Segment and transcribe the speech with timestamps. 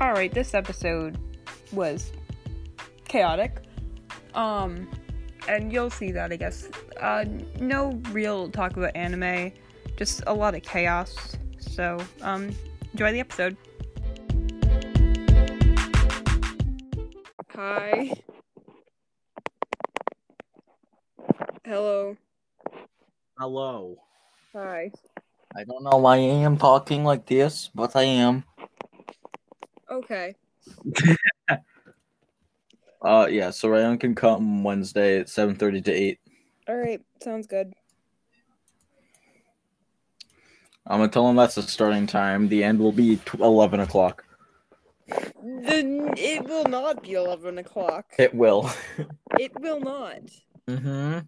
[0.00, 1.18] all right, this episode
[1.72, 2.10] was
[3.04, 3.60] chaotic.
[4.34, 4.88] Um,
[5.46, 6.68] and you'll see that, I guess.
[6.98, 7.26] Uh,
[7.60, 9.52] no real talk about anime,
[9.96, 11.36] just a lot of chaos.
[11.58, 12.50] So, um,
[12.92, 13.56] enjoy the episode.
[17.50, 18.12] Hi.
[21.64, 22.16] Hello.
[23.38, 23.96] Hello.
[24.54, 24.90] Hi.
[25.54, 28.44] I don't know why I am talking like this, but I am.
[29.90, 30.34] Okay.
[33.02, 33.48] Uh, yeah.
[33.48, 36.20] So Ryan can come Wednesday at seven thirty to eight.
[36.68, 37.00] All right.
[37.22, 37.72] Sounds good.
[40.86, 42.48] I'm gonna tell him that's the starting time.
[42.48, 44.22] The end will be tw- eleven o'clock.
[45.42, 48.06] Then it will not be 11 o'clock.
[48.18, 48.70] It will.
[49.38, 50.20] It will not.
[50.68, 51.18] mm-hmm.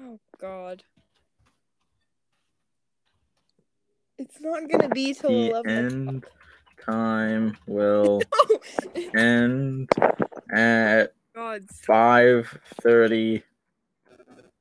[0.00, 0.82] Oh, God.
[4.18, 6.32] It's not gonna be till The 11 o'clock.
[6.80, 8.20] End time will
[9.16, 9.88] end
[10.52, 11.62] at God.
[11.86, 13.42] five thirty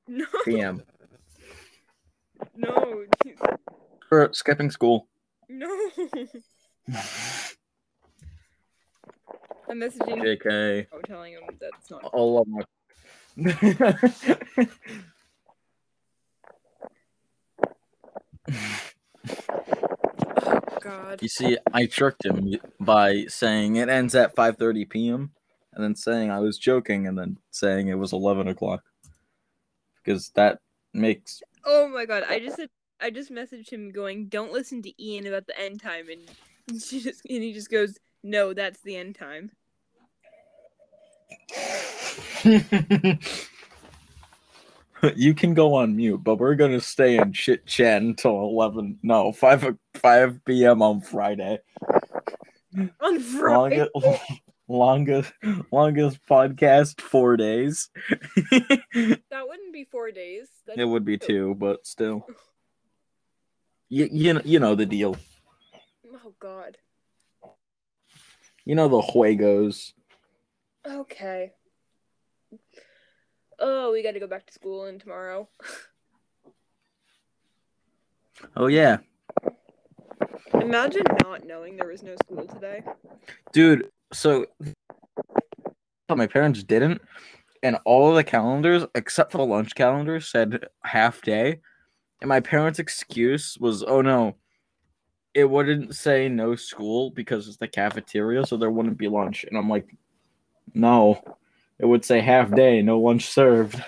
[0.07, 0.25] No.
[0.45, 0.83] p.m.
[2.55, 3.05] No.
[4.07, 5.07] For skipping school.
[5.47, 5.67] No.
[9.69, 10.87] I'm messaging JK.
[10.91, 12.03] oh, telling him that's not.
[12.05, 12.63] All of my.
[20.81, 21.21] God.
[21.21, 25.31] You see, I tricked him by saying it ends at 5:30 p.m.
[25.73, 28.83] and then saying I was joking and then saying it was 11 o'clock
[30.03, 30.59] because that
[30.93, 32.23] makes Oh my God.
[32.27, 32.69] I just said.
[33.01, 36.99] I just messaged him going, "Don't listen to Ian about the end time," and she
[36.99, 39.51] just and he just goes, "No, that's the end time."
[45.15, 48.99] you can go on mute, but we're gonna stay in chit chat until 11.
[49.03, 50.81] No, 5 o- 5 p.m.
[50.81, 51.59] on Friday.
[53.01, 53.87] On Friday.
[53.95, 54.23] Longest,
[54.67, 55.33] longest,
[55.71, 57.89] longest podcast four days.
[59.31, 60.47] That wouldn't be four days.
[60.65, 62.25] That'd It would be two, but still.
[63.87, 65.17] You, you, know, you know the deal.
[66.05, 66.77] Oh God.
[68.65, 69.93] You know the Juegos.
[70.85, 71.53] Okay.
[73.59, 75.47] Oh, we got to go back to school and tomorrow.
[78.55, 78.97] Oh, yeah.
[80.53, 82.83] Imagine not knowing there was no school today.
[83.51, 84.45] Dude, so
[86.07, 87.01] but my parents didn't,
[87.61, 91.59] and all of the calendars, except for the lunch calendar, said half day.
[92.21, 94.35] And my parents' excuse was, oh no,
[95.33, 99.45] it wouldn't say no school because it's the cafeteria, so there wouldn't be lunch.
[99.47, 99.87] And I'm like,
[100.73, 101.21] no,
[101.79, 103.81] it would say half day, no lunch served.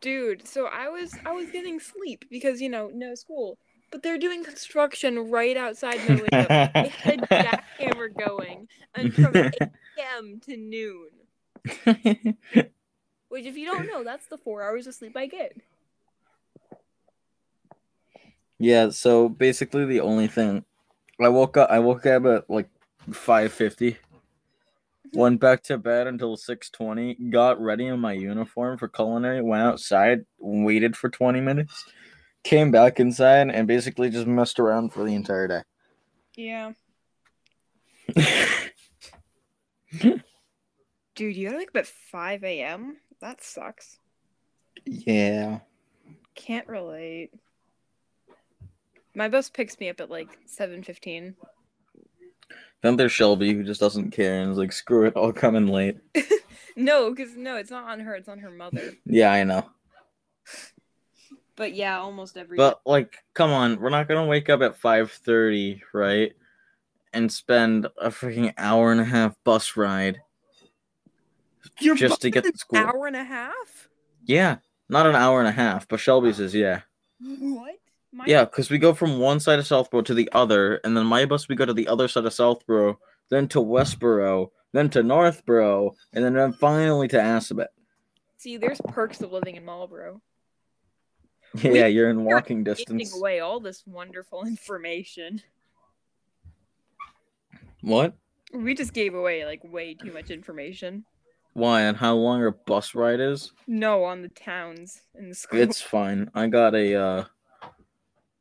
[0.00, 3.58] Dude, so I was I was getting sleep because you know no school,
[3.90, 6.70] but they're doing construction right outside my window.
[6.74, 7.26] they had a
[7.80, 10.40] jackhammer going, and from 8 a.m.
[10.46, 11.08] to noon.
[13.28, 15.56] Which, if you don't know, that's the four hours of sleep I get.
[18.58, 20.64] yeah, so basically the only thing
[21.20, 22.68] I woke up I woke up at like
[23.12, 23.96] five fifty.
[25.12, 27.14] Went back to bed until six twenty.
[27.14, 29.42] Got ready in my uniform for culinary.
[29.42, 31.84] Went outside, waited for twenty minutes,
[32.44, 35.62] came back inside, and basically just messed around for the entire day.
[36.36, 36.72] Yeah.
[41.14, 42.98] Dude, you gotta wake up at 5 a.m.?
[43.20, 43.98] That sucks.
[44.84, 45.60] yeah.
[46.34, 47.30] Can't relate.
[49.14, 51.34] My bus picks me up at like 7:15.
[52.82, 55.66] Then there's Shelby who just doesn't care and is like, screw it, I'll come in
[55.68, 55.98] late.
[56.76, 58.14] No, because no, it's not on her.
[58.14, 58.92] It's on her mother.
[59.06, 59.66] Yeah, I know.
[61.56, 62.58] But yeah, almost every.
[62.58, 66.34] But like, come on, we're not gonna wake up at five thirty, right?
[67.14, 70.20] And spend a freaking hour and a half bus ride
[71.80, 72.78] Your just to get to school.
[72.78, 73.88] hour and a half.
[74.26, 74.56] Yeah,
[74.90, 76.82] not an hour and a half, but Shelby says yeah.
[77.22, 77.76] What?
[78.16, 81.04] My Yeah, because we go from one side of Southborough to the other, and then
[81.04, 82.98] my bus we go to the other side of Southborough,
[83.28, 87.66] then to Westborough, then to Northborough, and then finally to Assabet.
[88.38, 90.22] See, there's perks of living in Marlboro.
[91.62, 93.16] Yeah, you're in we walking Giving distance.
[93.16, 95.40] away all this wonderful information.
[97.80, 98.14] What?
[98.52, 101.04] We just gave away like way too much information.
[101.54, 101.82] Why?
[101.82, 103.52] And how long our bus ride is?
[103.66, 105.60] No, on the towns and the school.
[105.60, 106.30] It's fine.
[106.34, 106.94] I got a.
[106.94, 107.24] uh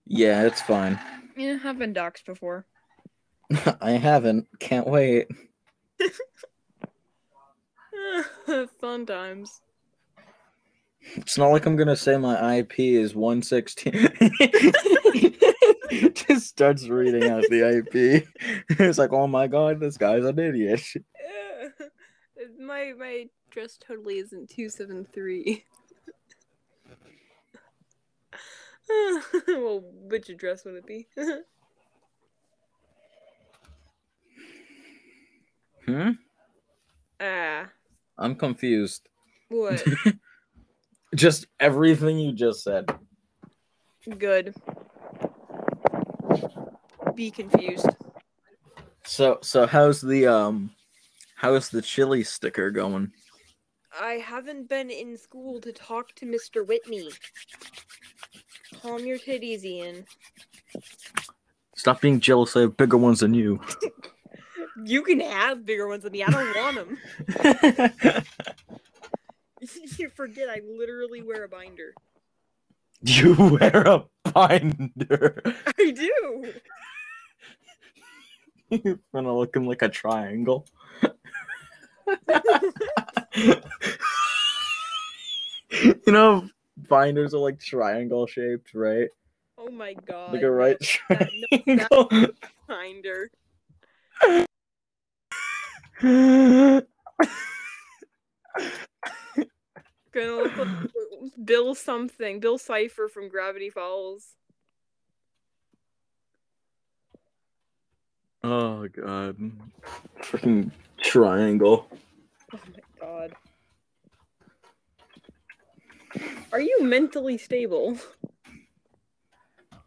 [0.07, 0.99] Yeah, it's fine.
[1.35, 2.65] Yeah, I've been doxxed before.
[3.81, 4.47] I haven't.
[4.59, 5.27] Can't wait.
[8.79, 9.61] Fun times.
[11.15, 13.93] It's not like I'm gonna say my IP is 116.
[16.13, 18.27] just starts reading out the IP.
[18.69, 20.81] it's like, oh my god, this guy's an idiot.
[22.59, 25.63] my my dress totally isn't two seven three.
[29.47, 31.07] well, which address would it be?
[35.85, 36.11] hmm?
[37.19, 37.69] Ah.
[38.17, 39.07] I'm confused.
[39.49, 39.83] What?
[41.15, 42.89] just everything you just said.
[44.17, 44.53] Good.
[47.15, 47.89] Be confused.
[49.05, 50.71] So so how's the um
[51.35, 53.11] how's the chili sticker going?
[53.99, 56.67] I haven't been in school to talk to Mr.
[56.67, 57.09] Whitney.
[58.81, 60.05] Calm your titties, Ian.
[61.75, 62.55] Stop being jealous.
[62.55, 63.59] I have bigger ones than you.
[64.85, 66.23] you can have bigger ones than me.
[66.23, 66.97] I don't want them.
[69.97, 71.93] you forget I literally wear a binder.
[73.01, 75.41] You wear a binder.
[75.45, 76.53] I do.
[78.69, 80.65] You're gonna looking like a triangle.
[85.71, 86.49] you know,
[86.87, 89.09] binders are like triangle shaped, right?
[89.57, 90.33] Oh my god.
[90.33, 90.77] Like a right
[91.09, 91.29] That-
[91.65, 91.77] no,
[92.07, 92.07] triangle.
[92.09, 92.33] that
[92.67, 93.29] binder.
[100.13, 100.67] Gonna look like
[101.43, 102.39] Bill something.
[102.39, 104.35] Bill Cipher from Gravity Falls.
[108.43, 109.35] oh god.
[110.21, 110.71] Freaking
[111.01, 111.87] triangle.
[112.53, 113.33] Oh my god.
[116.51, 117.97] Are you mentally stable?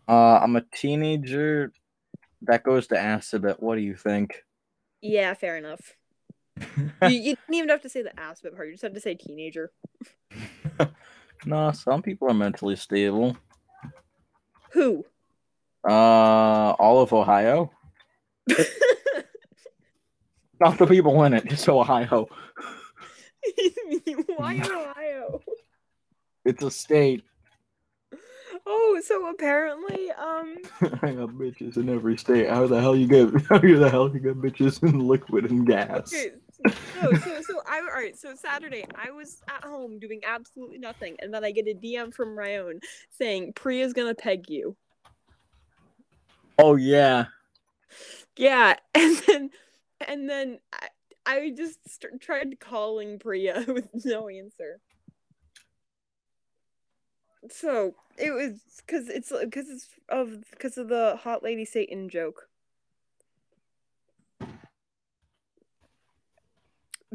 [0.08, 1.72] Uh, I'm a teenager.
[2.42, 3.42] That goes to acid.
[3.42, 4.44] But what do you think?
[5.00, 5.94] Yeah, fair enough.
[7.02, 8.66] You, you didn't even have to say the aspect part.
[8.66, 9.70] You just have to say teenager.
[11.46, 13.36] no, some people are mentally stable.
[14.72, 15.04] Who?
[15.88, 17.70] Uh, all of Ohio.
[20.60, 22.28] Not the people in it, just Ohio.
[24.26, 24.97] Why Ohio?
[26.48, 27.24] It's a state.
[28.66, 30.56] Oh, so apparently, um,
[31.02, 32.48] I got bitches in every state.
[32.48, 33.28] How the hell you get?
[33.50, 36.10] How the hell you get bitches in liquid and gas?
[36.10, 36.30] okay,
[36.94, 38.16] so so so I all right.
[38.16, 42.14] So Saturday, I was at home doing absolutely nothing, and then I get a DM
[42.14, 42.80] from Ryan
[43.10, 44.74] saying Priya's gonna peg you.
[46.58, 47.26] Oh yeah.
[48.38, 49.50] Yeah, and then
[50.08, 50.88] and then I,
[51.26, 54.80] I just st- tried calling Priya with no answer.
[57.50, 62.48] So it was because it's because it's of because of the hot lady Satan joke.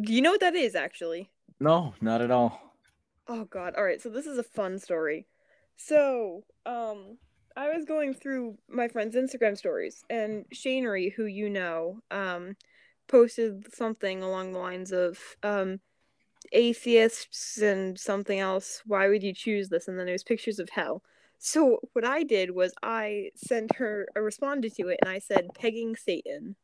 [0.01, 1.30] Do you know what that is actually?
[1.59, 2.75] No, not at all.
[3.27, 3.75] Oh god.
[3.75, 5.27] All right, so this is a fun story.
[5.77, 7.18] So, um
[7.56, 12.56] I was going through my friend's Instagram stories and Shanery, who you know, um
[13.07, 15.80] posted something along the lines of um
[16.51, 19.88] atheists and something else, why would you choose this?
[19.88, 21.04] And then there was pictures of hell.
[21.40, 25.50] So what I did was I sent her I responded to it and I said
[25.54, 26.56] pegging Satan.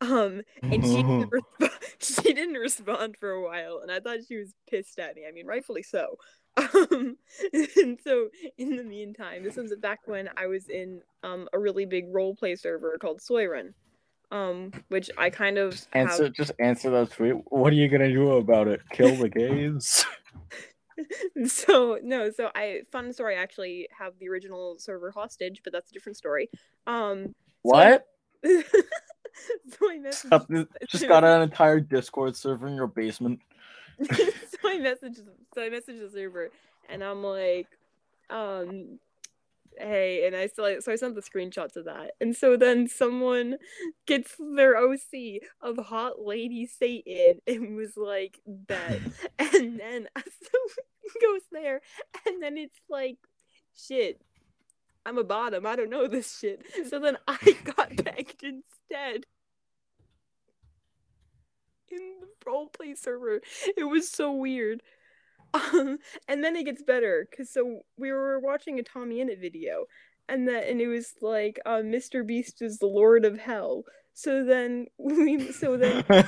[0.00, 1.32] Um and she didn't,
[1.98, 5.32] she didn't respond for a while and i thought she was pissed at me i
[5.32, 6.16] mean rightfully so
[6.56, 7.16] um
[7.52, 8.28] and so
[8.58, 12.34] in the meantime this was back when i was in um a really big role
[12.34, 13.72] play server called soyrun
[14.32, 16.24] um which i kind of Answer.
[16.24, 17.34] have Just answer that tweet.
[17.52, 18.80] What are you gonna do about it?
[18.90, 20.04] Kill the gays?
[21.46, 25.90] so no so i fun story I actually have the original server hostage but that's
[25.90, 26.48] a different story
[26.86, 28.06] um what?
[28.44, 28.62] so
[29.82, 33.40] I messaged Just got an entire Discord server in your basement.
[34.02, 34.14] so
[34.64, 35.22] I messaged
[35.54, 36.50] so I messaged the server
[36.88, 37.68] and I'm like,
[38.30, 38.98] um,
[39.78, 42.12] hey, and I still so I sent the screenshots of that.
[42.20, 43.56] And so then someone
[44.06, 48.98] gets their OC of hot lady Satan and was like that.
[49.38, 50.58] and then so
[51.20, 51.80] goes there
[52.26, 53.18] and then it's like
[53.76, 54.20] shit.
[55.04, 55.66] I'm a bottom.
[55.66, 56.62] I don't know this shit.
[56.88, 59.24] So then I got pegged instead
[61.90, 63.40] in the roleplay server.
[63.76, 64.82] It was so weird.
[65.54, 69.84] Um, and then it gets better because so we were watching a Tommy Innit video,
[70.28, 72.26] and that and it was like uh, Mr.
[72.26, 73.84] Beast is the Lord of Hell.
[74.14, 76.26] So then we so then then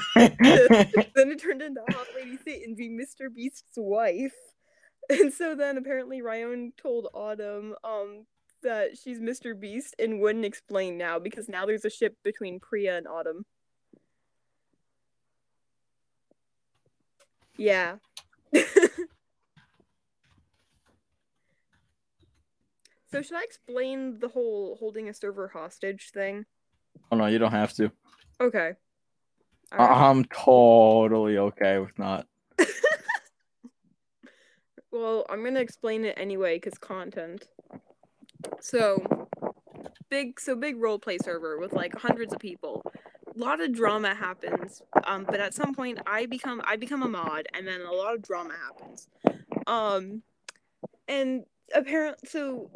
[1.30, 3.34] it turned into Hot Lady Satan being Mr.
[3.34, 4.34] Beast's wife.
[5.10, 8.26] And so then apparently Ryan told Autumn um
[8.62, 9.58] that she's Mr.
[9.58, 13.44] Beast and wouldn't explain now because now there's a ship between Priya and Autumn.
[17.56, 17.96] Yeah.
[23.14, 26.46] So should I explain the whole holding a server hostage thing?
[27.12, 27.92] Oh no, you don't have to.
[28.40, 28.72] Okay.
[29.72, 29.96] Alright.
[29.96, 32.26] I'm totally okay with not.
[34.90, 37.48] Well, I'm gonna explain it anyway because content.
[38.60, 39.28] So
[40.08, 42.80] big, so big roleplay server with like hundreds of people.
[43.26, 47.08] A lot of drama happens, um, but at some point I become I become a
[47.08, 49.08] mod, and then a lot of drama happens.
[49.66, 50.22] Um,
[51.08, 52.70] and apparent so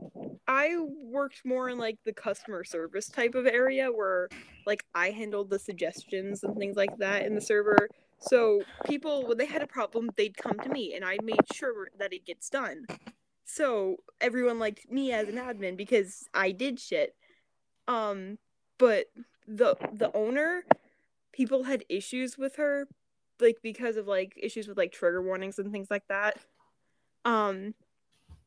[0.49, 4.29] I worked more in like the customer service type of area where
[4.67, 7.89] like I handled the suggestions and things like that in the server.
[8.21, 11.89] So people, when they had a problem, they'd come to me, and I made sure
[11.99, 12.87] that it gets done.
[13.45, 17.15] So everyone liked me as an admin because I did shit.
[17.87, 18.39] Um,
[18.79, 19.07] but
[19.47, 20.65] the the owner,
[21.33, 22.89] people had issues with her,
[23.41, 26.39] like because of like issues with like trigger warnings and things like that.
[27.25, 27.75] Um,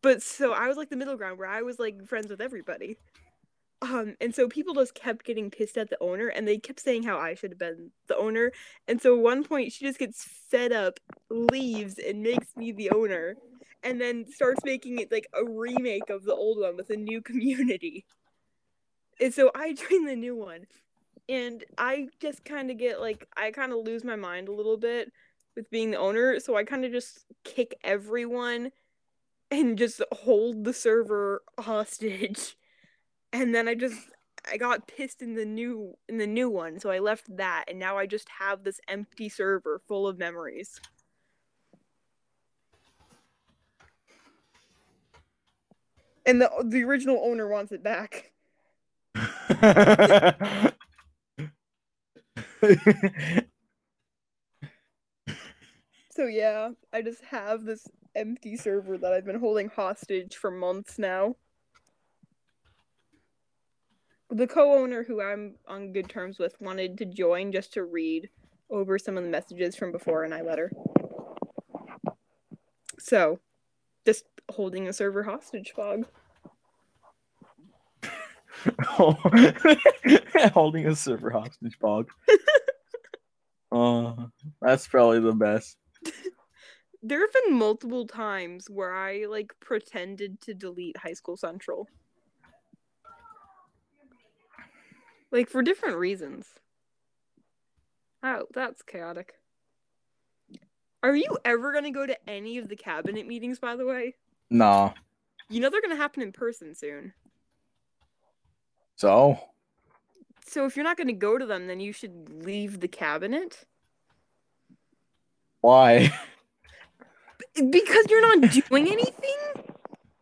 [0.02, 2.98] but so I was like the middle ground where I was like friends with everybody.
[3.84, 7.04] Um, and so people just kept getting pissed at the owner, and they kept saying
[7.04, 8.52] how I should have been the owner.
[8.88, 11.00] And so one point, she just gets fed up,
[11.32, 13.36] leaves, and makes me the owner,
[13.82, 17.22] and then starts making it like a remake of the old one with a new
[17.22, 18.06] community.
[19.20, 20.68] And so I join the new one,
[21.28, 24.78] and I just kind of get like I kind of lose my mind a little
[24.78, 25.12] bit
[25.56, 26.40] with being the owner.
[26.40, 28.72] So I kind of just kick everyone
[29.52, 32.58] and just hold the server hostage
[33.34, 34.00] and then I just
[34.50, 37.78] I got pissed in the new in the new one, so I left that, and
[37.78, 40.80] now I just have this empty server full of memories.
[46.26, 48.32] And the the original owner wants it back.
[56.14, 61.00] So yeah, I just have this empty server that I've been holding hostage for months
[61.00, 61.36] now.
[64.30, 68.30] The co-owner who I'm on good terms with wanted to join just to read
[68.70, 70.72] over some of the messages from before and I let her.
[72.98, 73.40] So,
[74.06, 76.06] just holding a server hostage fog.
[80.54, 82.10] Holding a server hostage bog.
[83.74, 84.30] Oh,
[84.62, 85.78] that's probably the best.
[87.04, 91.88] There have been multiple times where I like pretended to delete High School Central.
[95.32, 96.48] Like for different reasons.
[98.22, 99.34] Oh, that's chaotic.
[101.02, 104.16] Are you ever gonna go to any of the cabinet meetings, by the way?
[104.52, 104.94] No.
[105.50, 107.14] You know they're gonna happen in person soon.
[108.96, 109.40] So,
[110.46, 113.66] So if you're not gonna go to them, then you should leave the cabinet.
[115.62, 116.14] why?
[117.56, 119.38] Because you're not doing anything?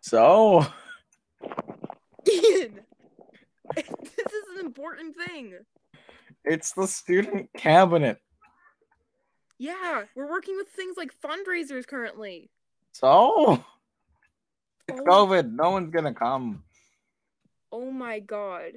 [0.01, 0.65] So,
[2.27, 2.79] Ian!
[3.75, 5.53] this is an important thing.
[6.43, 8.17] it's the student cabinet.
[9.59, 12.49] Yeah, we're working with things like fundraisers currently.
[12.93, 13.61] So,
[14.87, 15.03] it's Oh.
[15.03, 15.51] COVID.
[15.53, 16.63] No one's gonna come.
[17.71, 18.71] Oh my god.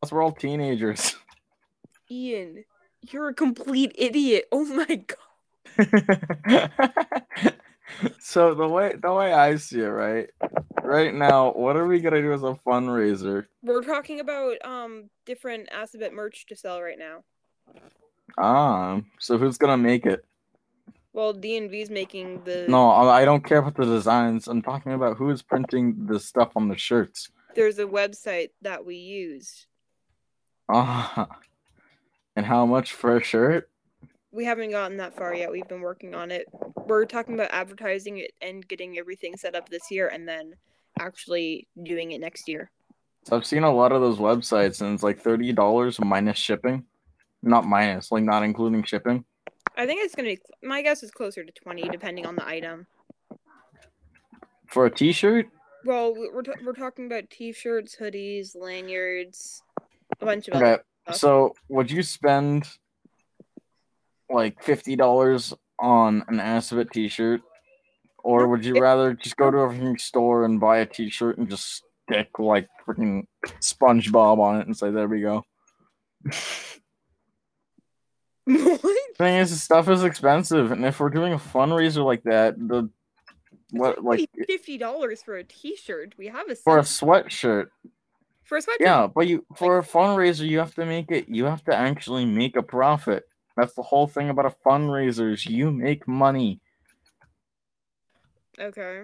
[0.00, 1.16] Plus, we're all teenagers.
[2.10, 2.64] Ian,
[3.10, 4.44] you're a complete idiot.
[4.52, 5.16] Oh my god.
[8.20, 10.28] so the way the way I see it, right,
[10.82, 13.46] right now, what are we gonna do as a fundraiser?
[13.62, 17.24] We're talking about um different Assabet merch to sell right now.
[18.42, 20.24] Um, so who's gonna make it?
[21.12, 24.46] Well, D&V's making the No, I I don't care about the designs.
[24.46, 27.30] I'm talking about who is printing the stuff on the shirts.
[27.54, 29.66] there's a website that we use.
[30.68, 31.28] Ah,
[32.36, 33.70] and how much for a shirt?
[34.38, 35.50] We haven't gotten that far yet.
[35.50, 36.46] We've been working on it.
[36.86, 40.54] We're talking about advertising it and getting everything set up this year and then
[41.00, 42.70] actually doing it next year.
[43.24, 46.84] So I've seen a lot of those websites, and it's like thirty dollars minus shipping.
[47.42, 49.24] Not minus, like not including shipping.
[49.76, 52.46] I think it's going to be my guess is closer to 20 depending on the
[52.46, 52.86] item.
[54.68, 55.48] For a T-shirt,
[55.84, 59.64] Well, we're t- we're talking about t-shirts, hoodies, lanyards,
[60.20, 60.74] a bunch of okay.
[60.74, 61.16] other stuff.
[61.16, 62.68] So would you spend
[64.30, 67.40] like fifty dollars on an Assabet T-shirt,
[68.22, 71.48] or would you rather just go to a freaking store and buy a T-shirt and
[71.48, 73.26] just stick like freaking
[73.60, 75.44] SpongeBob on it and say, "There we go."
[78.44, 78.80] what?
[79.18, 82.88] thing is, this stuff is expensive, and if we're doing a fundraiser like that, the
[83.70, 86.14] what like fifty dollars for a T-shirt?
[86.16, 87.68] We have a for a sweatshirt,
[88.44, 88.80] for a sweatshirt.
[88.80, 91.28] yeah, but you for a fundraiser, you have to make it.
[91.28, 93.24] You have to actually make a profit.
[93.58, 96.60] That's the whole thing about a fundraiser is you make money.
[98.56, 99.00] Okay.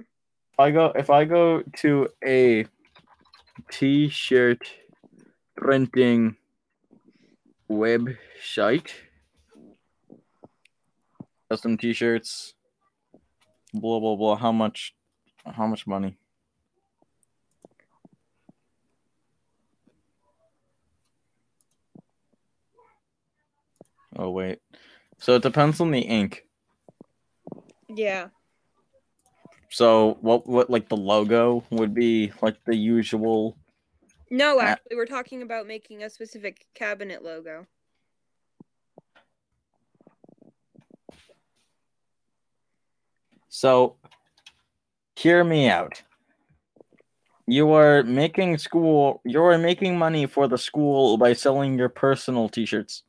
[0.53, 2.65] If I go if I go to a
[3.73, 4.61] t-shirt
[5.57, 6.37] printing
[7.69, 8.91] website,
[11.51, 12.55] custom t-shirts,
[13.73, 14.37] blah blah blah.
[14.37, 14.95] How much?
[15.45, 16.17] How much money?
[24.17, 24.61] Oh wait.
[25.19, 26.47] So it depends on the ink.
[27.89, 28.29] Yeah.
[29.71, 33.57] So what what like the logo would be like the usual
[34.31, 37.67] No, actually, we're talking about making a specific cabinet logo.
[43.49, 43.97] So
[45.17, 46.03] hear me out.
[47.47, 52.49] You are making school you are making money for the school by selling your personal
[52.49, 53.03] t-shirts.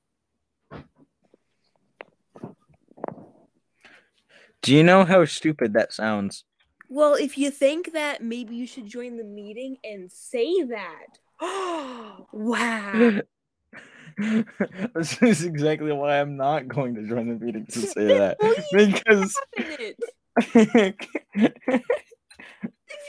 [4.65, 6.43] Do you know how stupid that sounds?
[6.89, 11.19] Well, if you think that, maybe you should join the meeting and say that.
[11.39, 13.21] Oh, wow.
[14.95, 18.37] this is exactly why I'm not going to join the meeting to say that.
[18.41, 20.93] Well, because If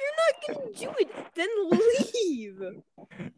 [0.02, 2.82] you're not gonna do it, then leave.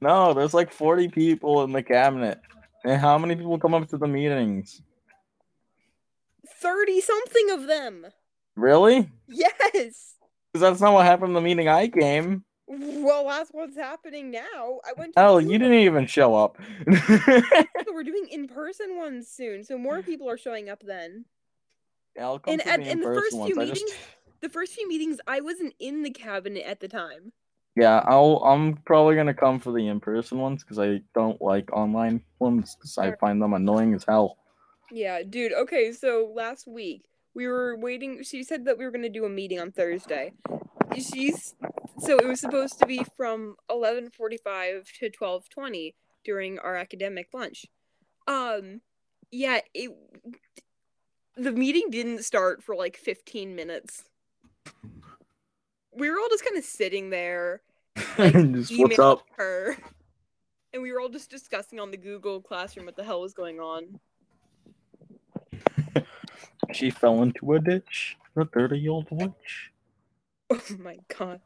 [0.01, 2.41] no, there's like 40 people in the cabinet.
[2.85, 4.83] And how many people come up to the meetings?
[6.61, 8.07] 30 something of them.
[8.57, 9.09] Really?
[9.29, 10.15] Yes.
[10.53, 12.45] Because that's not what happened in the meeting I came.
[12.67, 14.81] Well, that's what's happening now.
[14.87, 16.59] I went to oh, Hell, you didn't even show up.
[16.87, 21.25] We're doing in person ones soon, so more people are showing up then.
[22.21, 23.71] I'll come And to at- the in the in-person first few ones.
[23.71, 23.99] Just- meetings-
[24.41, 27.33] The first few meetings, I wasn't in the cabinet at the time.
[27.75, 28.37] Yeah, I'll.
[28.45, 32.99] I'm probably gonna come for the in-person ones because I don't like online ones because
[32.99, 34.37] I find them annoying as hell.
[34.91, 35.53] Yeah, dude.
[35.53, 37.05] Okay, so last week
[37.35, 38.23] we were waiting.
[38.23, 40.33] She said that we were gonna do a meeting on Thursday.
[40.97, 41.55] She's
[41.99, 47.29] so it was supposed to be from eleven forty-five to twelve twenty during our academic
[47.33, 47.67] lunch.
[48.27, 48.81] Um,
[49.31, 49.91] yeah, it.
[51.37, 54.05] The meeting didn't start for like fifteen minutes.
[55.93, 57.63] We were all just kind of sitting there,
[58.19, 59.23] Like, just what's up?
[59.37, 59.77] her,
[60.73, 63.59] and we were all just discussing on the Google Classroom what the hell was going
[63.61, 63.99] on.
[66.73, 68.17] She fell into a ditch.
[68.35, 69.73] The thirty-year-old witch.
[70.51, 71.41] Oh my god.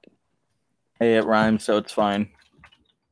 [0.98, 2.30] Hey, it rhymes, so it's fine.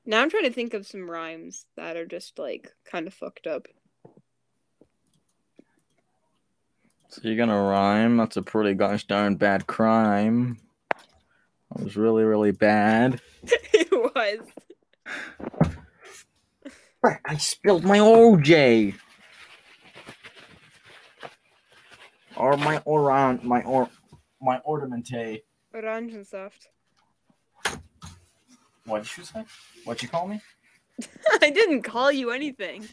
[0.08, 3.48] Now I'm trying to think of some rhymes that are just like kind of fucked
[3.48, 3.68] up.
[7.10, 8.18] so you're gonna rhyme?
[8.18, 10.60] That's a pretty gosh darn bad crime.
[11.72, 13.22] That was really, really bad.
[13.44, 14.40] it was.
[17.06, 18.96] Frick, I spilled my OJ.
[22.36, 23.88] Or my oran, my or,
[24.41, 25.44] my ornamente.
[25.72, 26.70] Orange and soft.
[28.88, 29.46] What did you say?
[29.84, 30.41] What you call me?
[31.44, 32.89] I didn't call you anything.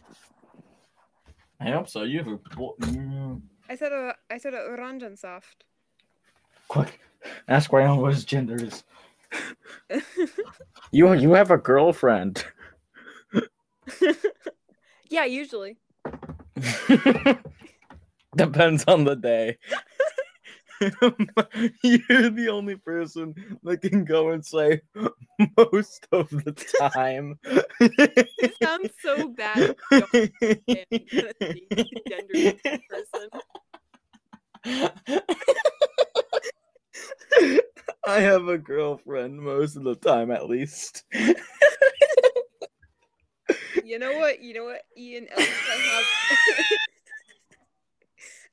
[1.59, 2.03] I hope so.
[2.03, 5.63] You have a mm, I said a I said a orange and soft.
[6.67, 6.99] quick.
[7.47, 8.83] Ask Ryan what his gender is.
[10.91, 12.45] You you have a girlfriend.
[15.09, 15.77] yeah, usually.
[18.35, 19.57] Depends on the day.
[21.83, 24.81] You're the only person that can go and say
[25.57, 27.39] most of the time.
[27.79, 29.75] It sounds so bad.
[29.91, 32.53] if you don't understand the gender
[32.89, 33.29] person.
[38.05, 41.03] I have a girlfriend most of the time, at least.
[43.83, 44.41] You know what?
[44.41, 45.27] You know what, Ian?
[45.29, 46.05] At least I have.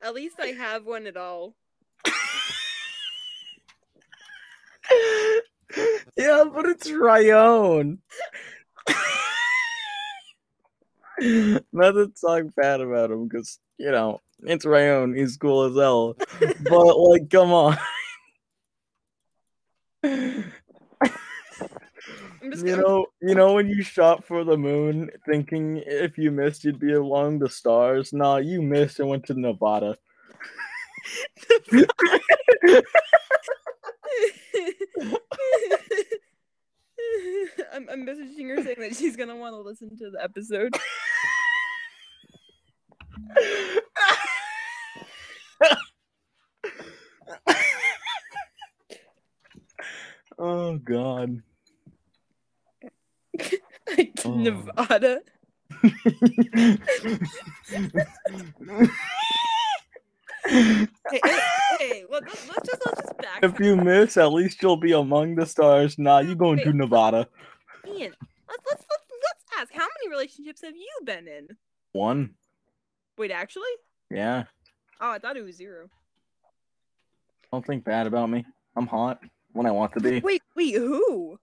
[0.08, 1.54] at least I have one at all.
[6.16, 8.00] yeah, but it's Ryan.
[11.72, 15.14] Not to talk bad about him, because you know it's Ryan.
[15.14, 16.16] He's cool as hell.
[16.40, 17.78] but like, come on.
[22.50, 22.82] I'm just You gonna.
[22.82, 26.94] know, you know when you shot for the moon, thinking if you missed, you'd be
[26.94, 28.12] along the stars.
[28.12, 29.96] Nah, you missed and went to Nevada.
[37.72, 40.74] I'm, I'm messaging her saying that she's gonna want to listen to the episode.
[50.38, 51.42] oh God.
[54.16, 54.34] To Oh.
[54.36, 55.20] Nevada.
[60.46, 61.20] Hey, hey,
[61.78, 63.42] hey let, us let's just let's just back.
[63.42, 65.98] if you miss, at least you'll be among the stars.
[65.98, 67.28] Nah, you going to Nevada.
[67.86, 68.12] Ian,
[68.48, 69.72] let's let's let's let's ask.
[69.72, 71.48] How many relationships have you been in?
[71.92, 72.30] One.
[73.18, 73.70] Wait, actually?
[74.10, 74.44] Yeah.
[75.00, 75.88] Oh, I thought it was zero.
[77.52, 78.44] Don't think bad about me.
[78.76, 79.20] I'm hot
[79.52, 80.20] when I want to be.
[80.20, 81.38] Wait, wait, who?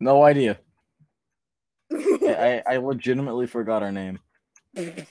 [0.00, 0.58] No idea.
[1.92, 4.18] I, I legitimately forgot her name.
[4.74, 5.08] it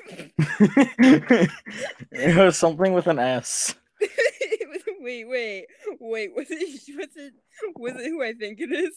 [2.37, 3.75] was something with an S.
[5.01, 5.65] wait, wait,
[5.99, 6.31] wait.
[6.35, 6.95] Was it?
[6.95, 7.33] Was it?
[7.75, 8.95] Was it who I think it is?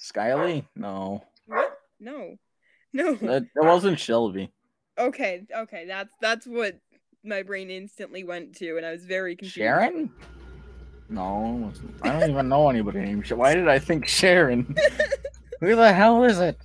[0.00, 0.64] Skyly?
[0.74, 1.22] No.
[1.46, 1.78] What?
[2.00, 2.36] No,
[2.92, 3.14] no.
[3.14, 4.50] That, that wasn't Shelby.
[4.98, 5.86] Okay, okay.
[5.86, 6.80] That's that's what
[7.24, 9.54] my brain instantly went to, and I was very confused.
[9.54, 10.10] Sharon?
[11.08, 11.72] No.
[12.02, 13.40] I don't even know anybody named Sharon.
[13.40, 14.76] Why did I think Sharon?
[15.60, 16.58] Who the hell is it?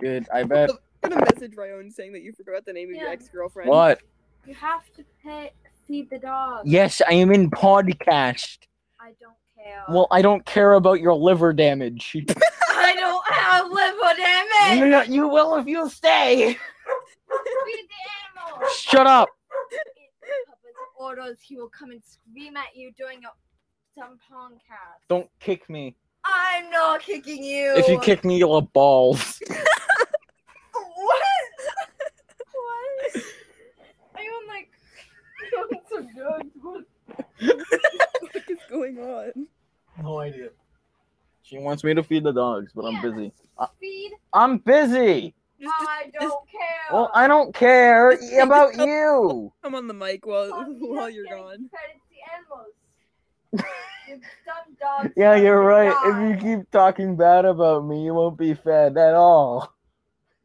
[0.00, 0.70] Dude, I bet.
[1.02, 3.12] I'm gonna message Ryan saying that you forgot the name of your Yeah.
[3.12, 3.68] ex girlfriend.
[3.70, 4.00] What?
[4.46, 5.52] You have to pay
[5.86, 6.62] feed the dog.
[6.66, 8.58] Yes, I am in podcast.
[9.00, 9.84] I don't care.
[9.88, 12.16] Well, I don't care about your liver damage.
[12.70, 14.90] I don't have liver damage.
[14.90, 16.54] No, you will if you stay.
[16.54, 16.58] feed
[17.28, 18.68] the animal.
[18.74, 19.28] Shut up.
[20.46, 21.38] Papa's orders.
[21.42, 23.28] He will come and scream at you during a
[23.98, 25.06] some podcast.
[25.08, 25.94] Don't kick me.
[26.24, 27.74] I'm not kicking you.
[27.76, 29.40] If you kick me, you'll have balls.
[30.72, 31.22] What?
[32.52, 33.22] what?
[34.14, 34.70] Are you on like
[35.90, 36.50] some drugs?
[36.62, 36.84] What?
[38.20, 39.46] what is going on?
[40.02, 40.48] No idea.
[41.42, 43.32] She wants me to feed the dogs, but I'm busy.
[43.58, 44.12] I- Feed?
[44.32, 45.34] I'm busy.
[45.60, 46.92] Just, just I don't care.
[46.92, 48.10] Well, I don't care
[48.42, 49.52] about you.
[49.62, 51.70] I'm on the mic while while you're getting gone.
[51.70, 53.70] fed the animals.
[54.08, 55.12] You dumb dogs.
[55.16, 55.90] Yeah, you're right.
[55.90, 56.30] die.
[56.32, 59.72] If you keep talking bad about me, you won't be fed at all.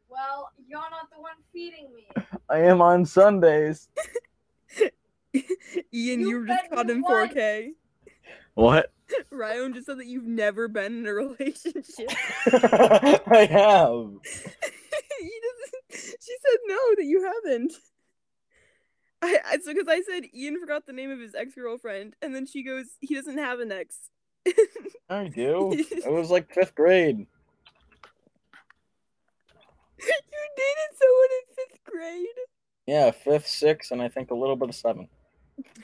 [0.08, 2.06] Well, you're not the one feeding me.
[2.48, 3.88] I am on Sundays.
[5.94, 7.32] Ian, You you were just caught in once.
[7.32, 7.68] 4K.
[8.54, 8.92] What?
[9.30, 12.10] Ryan just said that you've never been in a relationship.
[12.46, 14.10] I have.
[15.20, 15.30] he.
[15.92, 17.72] She said no, that you haven't.
[19.22, 22.34] I, I so because I said Ian forgot the name of his ex girlfriend, and
[22.34, 24.10] then she goes, he doesn't have an ex.
[25.10, 25.72] I do.
[25.72, 27.18] It was like fifth grade.
[29.98, 30.14] you
[30.56, 32.26] dated someone in fifth grade.
[32.86, 35.08] Yeah, fifth, sixth, and I think a little bit of seven.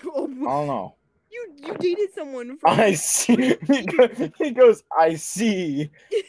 [0.07, 0.95] Oh, I don't know.
[1.31, 2.71] you you dated someone from.
[2.81, 3.35] I see.
[3.67, 5.91] He go- he goes, I see.
[6.11, 6.23] you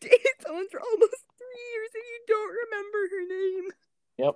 [0.00, 3.70] dated someone for almost three years, and you don't remember her name.
[4.18, 4.34] Yep.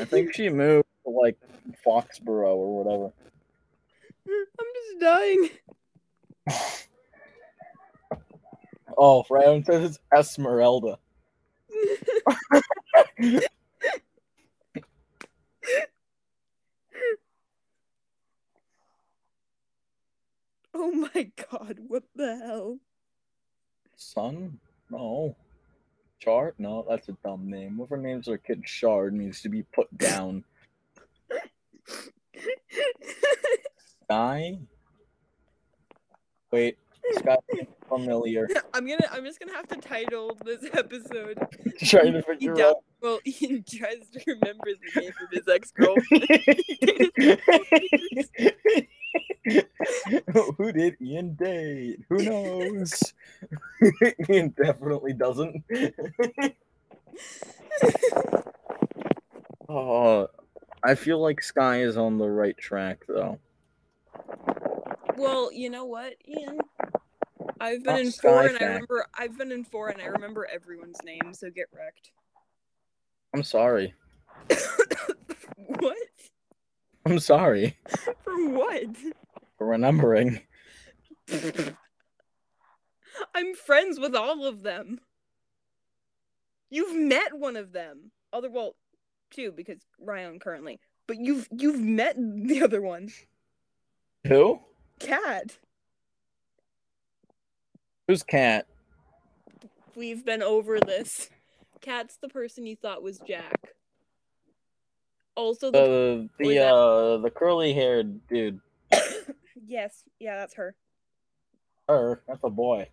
[0.00, 1.36] I think she moved to like
[1.86, 3.12] Foxborough or whatever.
[4.26, 5.50] I'm just dying.
[9.02, 10.98] Oh, Ryan says it's Esmeralda.
[20.74, 22.78] oh my god, what the hell?
[23.96, 24.58] Son?
[24.90, 25.34] No.
[26.20, 26.54] Char?
[26.58, 27.76] No, that's a dumb name.
[27.76, 30.44] Whoever names their kid Shard needs to be put down.
[34.04, 34.58] Sky?
[36.52, 36.76] Wait,
[37.16, 37.36] Sky
[37.88, 38.48] familiar.
[38.74, 41.38] I'm gonna I'm just gonna have to title this episode
[41.82, 42.76] Trying to He figure does- out.
[43.00, 46.28] Well, Ian tries to remember the name of his ex-girlfriend.
[50.56, 52.00] Who did Ian date?
[52.08, 53.14] Who knows?
[54.28, 55.64] Ian definitely doesn't.
[59.68, 60.28] oh,
[60.82, 63.38] I feel like Sky is on the right track though.
[65.16, 66.58] well, you know what, Ian?
[67.60, 70.06] I've been Not in four Sky and I remember I've been in four and I
[70.06, 72.10] remember everyone's name, so get wrecked.
[73.34, 73.94] I'm sorry.
[75.56, 75.96] what?
[77.06, 77.76] I'm sorry
[78.24, 78.96] For what?
[79.56, 80.40] for remembering.
[83.34, 85.00] I'm friends with all of them.
[86.70, 88.10] You've met one of them.
[88.32, 88.76] Other well,
[89.30, 90.80] two because Ryan currently.
[91.06, 93.10] But you've you've met the other one.
[94.26, 94.60] Who?
[94.98, 95.58] Cat.
[98.06, 98.66] Who's Cat?
[99.94, 101.30] We've been over this.
[101.80, 103.74] Cat's the person you thought was Jack.
[105.36, 108.60] Also, the Uh, the uh, the curly haired dude.
[109.66, 110.74] yes, yeah, that's her.
[111.88, 112.22] Her.
[112.26, 112.88] That's a boy.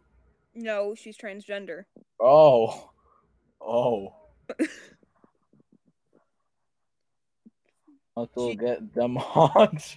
[0.56, 1.84] No, she's transgender.
[2.20, 2.90] Oh.
[3.62, 4.14] Oh.
[8.16, 9.96] I'll go She- get them hot.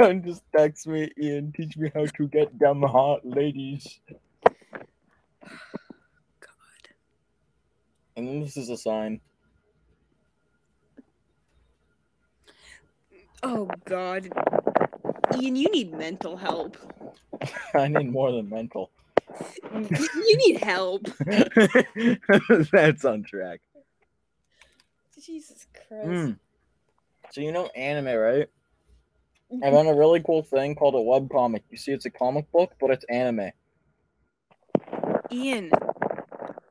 [0.00, 1.52] I'm just text me, Ian.
[1.52, 4.00] Teach me how to get them hot ladies.
[5.44, 5.52] God.
[8.16, 9.20] And then this is a sign.
[13.42, 14.28] Oh God,
[15.36, 16.76] Ian, you need mental help.
[17.74, 18.90] I need more than mental.
[19.72, 21.08] you need help.
[22.72, 23.60] That's on track.
[25.24, 26.06] Jesus Christ.
[26.06, 26.38] Mm.
[27.30, 28.48] So you know anime, right?
[29.62, 31.64] I found a really cool thing called a web comic.
[31.70, 33.52] You see, it's a comic book, but it's anime.
[35.30, 35.72] Ian,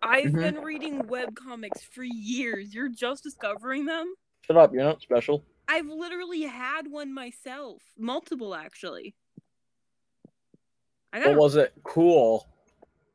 [0.01, 0.41] I've Mhm.
[0.41, 2.73] been reading web comics for years.
[2.73, 4.13] You're just discovering them?
[4.41, 5.43] Shut up, you're not special.
[5.67, 7.81] I've literally had one myself.
[7.97, 9.15] Multiple actually.
[11.11, 12.47] I But got was it cool?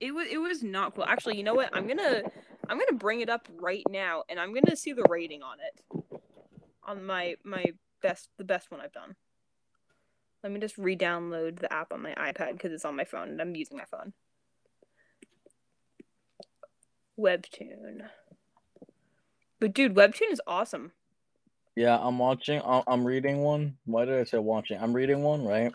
[0.01, 1.05] it was it was not cool.
[1.05, 1.71] Actually, you know what?
[1.73, 2.23] I'm gonna
[2.69, 6.01] I'm gonna bring it up right now and I'm gonna see the rating on it.
[6.85, 7.65] On my my
[8.03, 9.15] best the best one I've done.
[10.43, 13.41] Let me just re-download the app on my iPad because it's on my phone and
[13.43, 14.15] I'm using my phone.
[17.19, 18.09] Webtoon.
[19.59, 20.93] But dude, Webtoon is awesome.
[21.81, 22.61] Yeah, I'm watching.
[22.61, 23.79] I- I'm reading one.
[23.87, 24.79] Why did I say watching?
[24.79, 25.73] I'm reading one, right?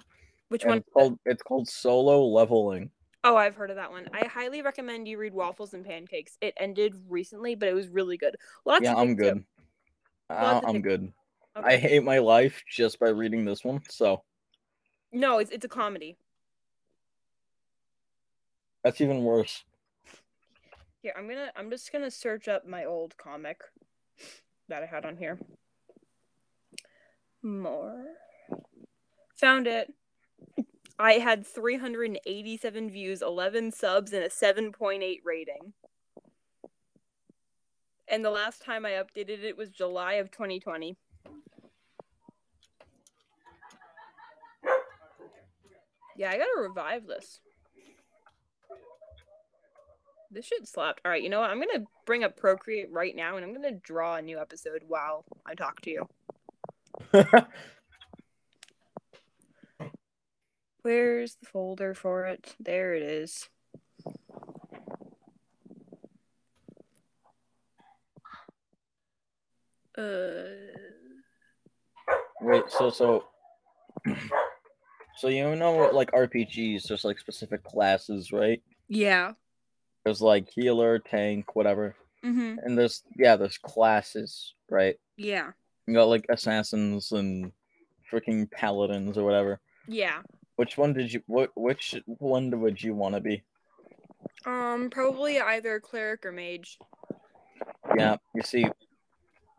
[0.50, 0.78] Which And one?
[0.78, 2.92] it's called it's called Solo Leveling.
[3.24, 4.08] Oh, I've heard of that one.
[4.14, 6.38] I highly recommend you read Waffles and Pancakes.
[6.42, 8.36] It ended recently, but it was really good.
[8.66, 9.44] Lots yeah, I'm good.
[10.30, 11.12] I- I'm good.
[11.56, 14.22] I hate my life just by reading this one, so
[15.12, 16.18] No, it's it's a comedy.
[18.84, 19.64] that's even worse.
[21.02, 23.62] Here, I'm gonna I'm just gonna search up my old comic
[24.68, 25.40] that I had on here.
[27.46, 28.06] More.
[29.36, 29.94] Found it.
[30.98, 35.74] I had 387 views, 11 subs, and a 7.8 rating.
[38.08, 40.98] And the last time I updated it was July of 2020.
[46.18, 47.42] Yeah, I gotta revive this.
[50.32, 51.02] This shit slapped.
[51.06, 51.52] All right, you know what?
[51.52, 55.26] I'm gonna bring up Procreate right now, and I'm gonna draw a new episode while
[55.46, 56.10] I talk to you.
[60.82, 62.56] Where's the folder for it?
[62.60, 63.50] There it is.
[69.98, 70.44] Uh,
[72.42, 73.24] Wait, so so
[75.18, 78.62] so you know what, like RPGs, there's like specific classes, right?
[78.88, 79.34] yeah.
[80.04, 81.96] There's like healer, tank, whatever.
[82.24, 82.58] Mhm.
[82.64, 84.98] And there's yeah, there's classes, right?
[85.18, 85.54] Yeah.
[85.88, 87.52] You got like assassins and
[88.12, 89.60] freaking paladins or whatever.
[89.88, 90.22] Yeah.
[90.56, 93.44] Which one did you what which one would you want to be?
[94.46, 96.80] Um, probably either cleric or mage.
[97.98, 98.66] Yeah, you see,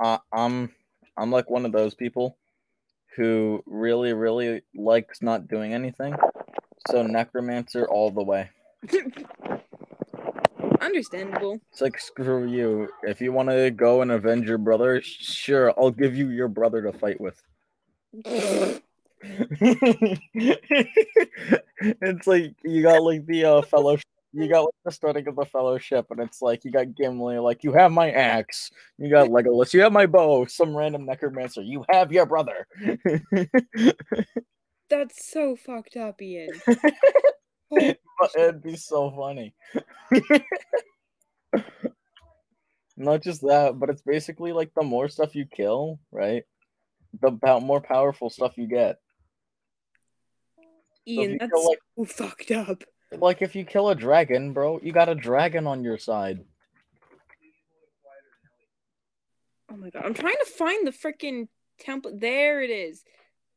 [0.02, 0.72] uh, I'm
[1.16, 2.38] I'm like one of those people
[3.14, 6.14] who really really likes not doing anything.
[6.90, 8.50] So necromancer all the way.
[10.86, 11.60] Understandable.
[11.72, 12.88] It's like screw you.
[13.02, 16.80] If you want to go and avenge your brother, sure, I'll give you your brother
[16.82, 17.42] to fight with.
[21.90, 24.06] it's like you got like the uh, fellowship.
[24.32, 27.64] You got like the starting of the fellowship, and it's like you got Gimli, like
[27.64, 28.70] you have my axe.
[28.96, 30.46] You got Legolas, you have my bow.
[30.46, 32.68] Some random necromancer, you have your brother.
[34.88, 36.50] That's so fucked up, Ian.
[38.36, 39.54] It'd be so funny.
[42.96, 46.44] Not just that, but it's basically like the more stuff you kill, right?
[47.20, 48.98] The about more powerful stuff you get.
[50.56, 52.84] So Ian, you that's kill, like, so fucked up.
[53.12, 56.40] like if you kill a dragon, bro, you got a dragon on your side.
[59.70, 61.48] Oh my god, I'm trying to find the freaking
[61.84, 62.20] template.
[62.20, 63.04] There it is.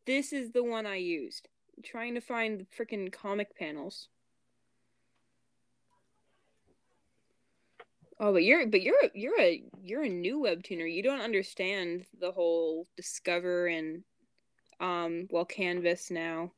[0.05, 1.47] This is the one I used.
[1.77, 4.09] I'm trying to find the freaking comic panels.
[8.19, 10.91] Oh, but you're but you're a- you're a you're a new webtooner.
[10.91, 14.03] You don't understand the whole discover and
[14.79, 16.51] um well canvas now.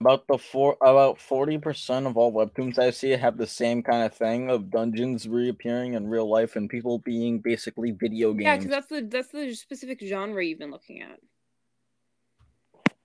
[0.00, 4.04] About the four, about forty percent of all webtoons I see have the same kind
[4.04, 8.44] of thing of dungeons reappearing in real life and people being basically video games.
[8.44, 11.18] Yeah, because that's the that's the specific genre you've been looking at.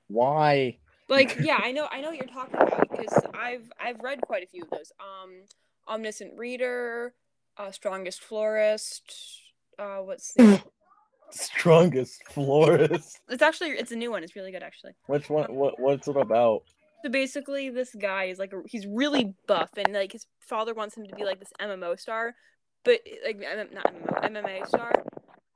[0.07, 0.77] Why?
[1.09, 4.43] Like, yeah, I know, I know what you're talking about because I've I've read quite
[4.43, 4.91] a few of those.
[4.99, 5.31] Um,
[5.87, 7.13] Omniscient Reader,
[7.57, 9.11] uh, Strongest Florist.
[9.77, 10.61] Uh, what's the?
[11.31, 13.19] Strongest florist.
[13.29, 14.23] it's actually it's a new one.
[14.23, 14.93] It's really good actually.
[15.07, 15.53] Which one?
[15.53, 15.79] What?
[15.79, 16.63] What's it about?
[17.03, 20.95] So basically, this guy is like a, he's really buff, and like his father wants
[20.95, 22.35] him to be like this MMO star,
[22.83, 24.93] but like M- not MMO, MMA star.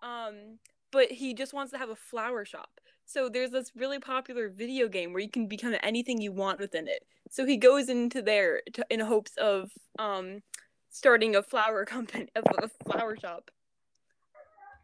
[0.01, 0.59] Um,
[0.91, 2.69] but he just wants to have a flower shop.
[3.05, 6.87] So there's this really popular video game where you can become anything you want within
[6.87, 7.05] it.
[7.31, 10.41] So he goes into there to, in hopes of um
[10.89, 13.51] starting a flower company, a flower shop.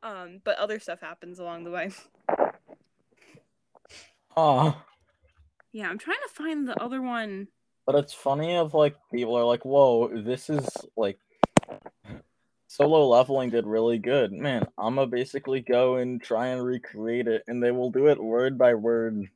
[0.04, 1.92] Um, but other stuff happens along the way.
[4.38, 4.82] Oh,
[5.72, 7.48] Yeah, I'm trying to find the other one.
[7.86, 11.18] but it's funny of like people are like, "Whoa, this is like
[12.68, 17.64] solo leveling did really good." Man, I'ma basically go and try and recreate it, and
[17.64, 19.30] they will do it word by word.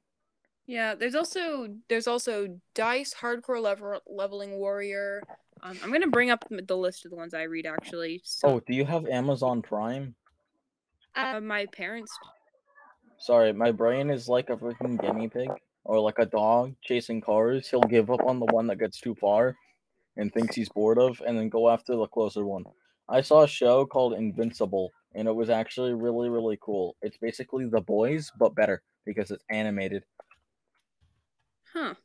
[0.67, 5.23] Yeah, there's also there's also Dice Hardcore level, Leveling Warrior.
[5.61, 8.21] Um, I'm gonna bring up the list of the ones I read actually.
[8.23, 10.15] So, Oh, do you have Amazon Prime?
[11.15, 12.17] uh, my parents.
[13.19, 15.49] Sorry, my brain is like a freaking guinea pig
[15.83, 17.69] or like a dog chasing cars.
[17.69, 19.55] He'll give up on the one that gets too far
[20.17, 22.63] and thinks he's bored of and then go after the closer one.
[23.09, 26.95] I saw a show called Invincible and it was actually really, really cool.
[27.01, 30.03] It's basically The Boys, but better because it's animated.
[31.73, 31.95] Huh.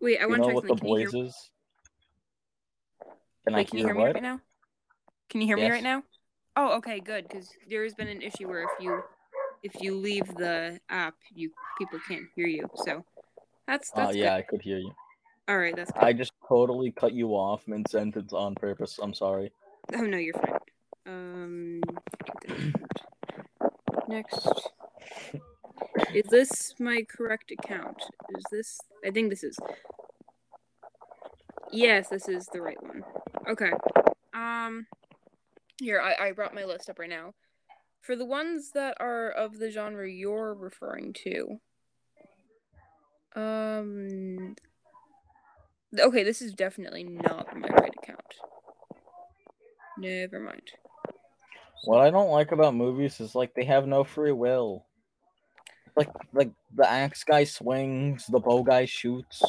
[0.00, 0.78] Wait, I want to what check The something.
[0.78, 1.50] Can you hear, is?
[3.44, 4.14] Can I wait, can you hear hear me what?
[4.14, 4.40] right now?
[5.30, 6.02] Can you hear me right now?
[6.56, 7.28] Oh, okay, good.
[7.28, 9.02] Because there has been an issue where if you
[9.62, 12.68] if you leave the app, you people can't hear you.
[12.76, 13.04] So
[13.66, 14.92] that's Oh that's yeah, I could hear you.
[15.48, 16.02] All right, that's good.
[16.02, 18.98] I just totally cut you off mid sentence on purpose.
[19.02, 19.52] I'm sorry.
[19.94, 20.58] Oh no, you're fine.
[21.06, 21.80] Um,
[24.08, 24.70] next.
[26.14, 28.02] Is this my correct account?
[28.36, 28.80] Is this?
[29.04, 29.58] I think this is.
[31.70, 33.04] Yes, this is the right one.
[33.48, 33.72] Okay.
[34.34, 34.86] Um,
[35.80, 37.34] here I I brought my list up right now.
[38.00, 41.60] For the ones that are of the genre you're referring to.
[43.34, 44.56] Um.
[45.98, 48.34] Okay, this is definitely not my right account.
[49.98, 50.70] Never mind.
[51.84, 54.84] What I don't like about movies is like they have no free will.
[55.98, 59.42] Like like the axe guy swings, the bow guy shoots,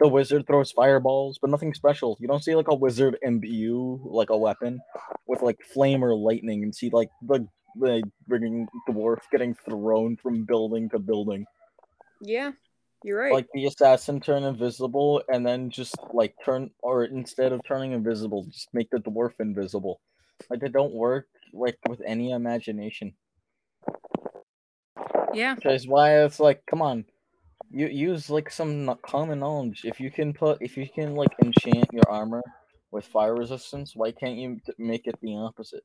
[0.00, 2.16] the wizard throws fireballs, but nothing special.
[2.18, 4.80] You don't see like a wizard imbue like a weapon
[5.26, 7.46] with like flame or lightning, and see like the
[7.78, 11.44] the bringing dwarf getting thrown from building to building.
[12.22, 12.52] Yeah,
[13.04, 13.32] you're right.
[13.32, 18.44] Like the assassin turn invisible, and then just like turn, or instead of turning invisible,
[18.44, 20.00] just make the dwarf invisible.
[20.48, 23.12] Like they don't work like with any imagination.
[25.34, 27.04] Yeah, Which is why it's like, come on,
[27.70, 29.82] you use like some common knowledge.
[29.84, 32.42] If you can put, if you can like enchant your armor
[32.90, 35.84] with fire resistance, why can't you make it the opposite?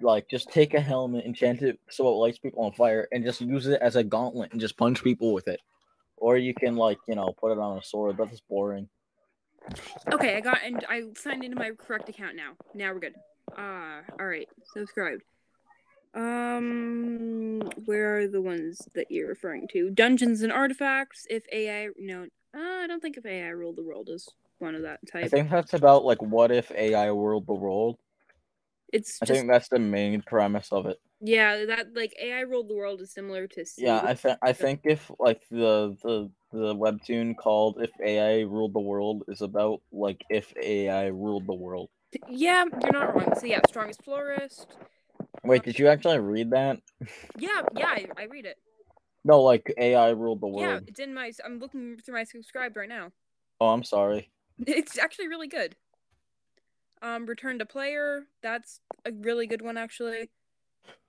[0.00, 3.40] Like, just take a helmet, enchant it so it lights people on fire, and just
[3.40, 5.60] use it as a gauntlet and just punch people with it.
[6.16, 8.16] Or you can like, you know, put it on a sword.
[8.16, 8.88] That's boring.
[10.12, 12.52] Okay, I got and I signed into my correct account now.
[12.74, 13.14] Now we're good.
[13.56, 14.48] Ah, all right.
[14.72, 15.22] Subscribed.
[16.14, 19.90] Um, where are the ones that you're referring to?
[19.90, 21.26] Dungeons and artifacts.
[21.30, 24.82] If AI, no, uh, I don't think if AI ruled the world is one of
[24.82, 25.26] that type.
[25.26, 27.98] I think that's about like what if AI ruled the world.
[28.92, 30.98] It's I just think that's the main premise of it.
[31.20, 34.80] yeah, that like AI ruled the world is similar to Yeah, I think I think
[34.84, 40.24] if like the the the webtoon called "If AI Ruled the World" is about like
[40.28, 41.90] if AI ruled the world.
[42.28, 43.34] yeah, you're not wrong.
[43.38, 44.66] So yeah, strongest florist.
[45.44, 46.80] Wait, did you actually read that?
[47.38, 48.56] Yeah, yeah, I, I read it.
[49.24, 50.60] No, like AI ruled the world.
[50.68, 51.32] Yeah, it's in my.
[51.44, 53.12] I'm looking through my subscribed right now.
[53.60, 54.30] Oh, I'm sorry.
[54.66, 55.76] It's actually really good.
[57.00, 60.30] Um, Return to Player, that's a really good one actually.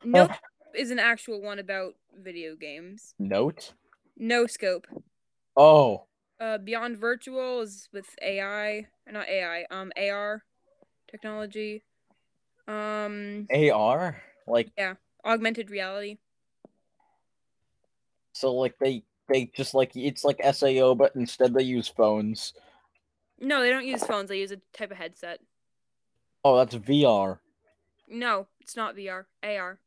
[0.05, 0.31] Nope
[0.73, 3.13] is an actual one about video games.
[3.19, 3.73] Note.
[4.17, 4.87] No Scope.
[5.55, 6.05] Oh,
[6.39, 10.43] Uh, Beyond Virtual is with AI, not AI, um, AR
[11.09, 11.83] technology.
[12.71, 14.21] Um, AR.
[14.47, 16.17] Like Yeah, augmented reality.
[18.33, 22.53] so, like they they just like it's like Sao, but instead they use phones.
[23.39, 24.29] No, they don't use phones.
[24.29, 25.39] They use a type of headset.
[26.43, 27.39] Oh, that's VR.
[28.07, 29.25] No, it's not VR.
[29.43, 29.79] AR.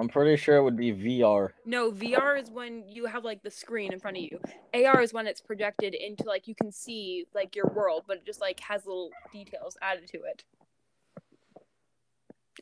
[0.00, 1.50] I'm pretty sure it would be VR.
[1.64, 4.40] No, VR is when you have like the screen in front of you.
[4.74, 8.26] AR is when it's projected into like you can see like your world, but it
[8.26, 10.44] just like has little details added to it.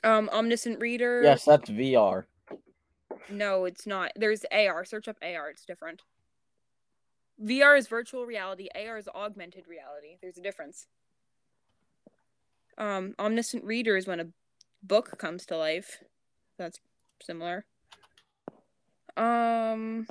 [0.04, 1.22] Um, omniscient reader.
[1.22, 2.24] Yes, that's VR.
[3.28, 4.12] No, it's not.
[4.16, 4.84] There's AR.
[4.84, 5.50] Search up AR.
[5.50, 6.02] It's different.
[7.42, 8.68] VR is virtual reality.
[8.74, 10.18] AR is augmented reality.
[10.20, 10.86] There's a difference.
[12.76, 14.26] Um, omniscient reader is when a
[14.82, 15.98] book comes to life.
[16.58, 16.78] That's
[17.22, 17.64] similar.
[19.16, 20.06] Um,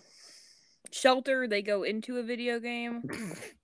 [0.92, 1.48] shelter.
[1.48, 3.04] They go into a video game.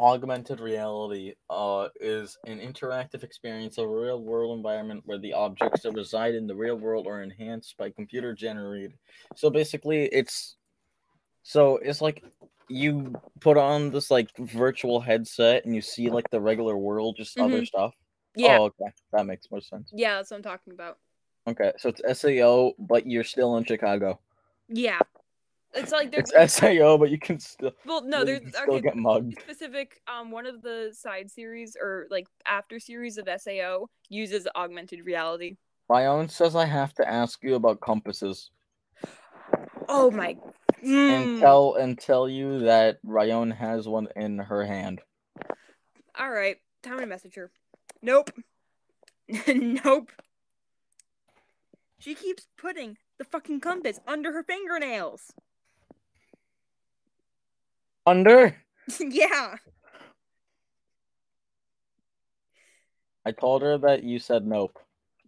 [0.00, 5.82] Augmented reality uh, is an interactive experience of a real world environment where the objects
[5.82, 8.94] that reside in the real world are enhanced by computer generated.
[9.34, 10.56] So basically, it's
[11.42, 12.24] so it's like
[12.68, 17.38] you put on this like virtual headset and you see like the regular world, just
[17.38, 17.66] other Mhm.
[17.66, 17.94] stuff.
[18.36, 18.92] Yeah, Oh, okay.
[19.12, 19.90] That makes more sense.
[19.92, 20.98] yeah, that's what I'm talking about.
[21.46, 24.18] Okay, so it's SAO, but you're still in Chicago.
[24.68, 25.00] Yeah,
[25.74, 28.96] it's like there's It's SAO, but you can still well, no, there's still okay, get
[28.96, 29.40] mugged.
[29.42, 35.04] specific um one of the side series or like after series of SAO uses augmented
[35.04, 35.56] reality.
[35.88, 38.50] My own says I have to ask you about compasses
[39.88, 40.36] Oh my
[40.82, 41.40] and Mm.
[41.40, 45.02] tell and tell you that Ryan has one in her hand.
[46.18, 47.50] All right, time to message her.
[48.02, 48.30] Nope.
[49.48, 50.10] nope.
[51.98, 55.32] She keeps putting the fucking compass under her fingernails.
[58.06, 58.56] Under?
[59.00, 59.56] yeah.
[63.24, 64.78] I told her that you said nope.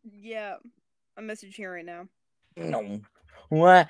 [0.04, 0.56] Yeah.
[1.16, 2.08] I'm messaging her right now.
[2.56, 3.00] No.
[3.48, 3.88] What?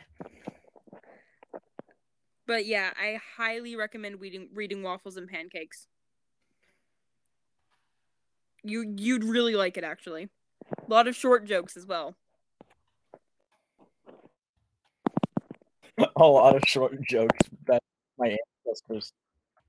[2.47, 5.87] But yeah, I highly recommend reading reading Waffles and Pancakes.
[8.65, 10.29] You you'd really like it actually.
[10.79, 12.17] A lot of short jokes as well.
[16.17, 17.83] A lot of short jokes that
[18.19, 18.37] my
[18.67, 19.13] ancestors.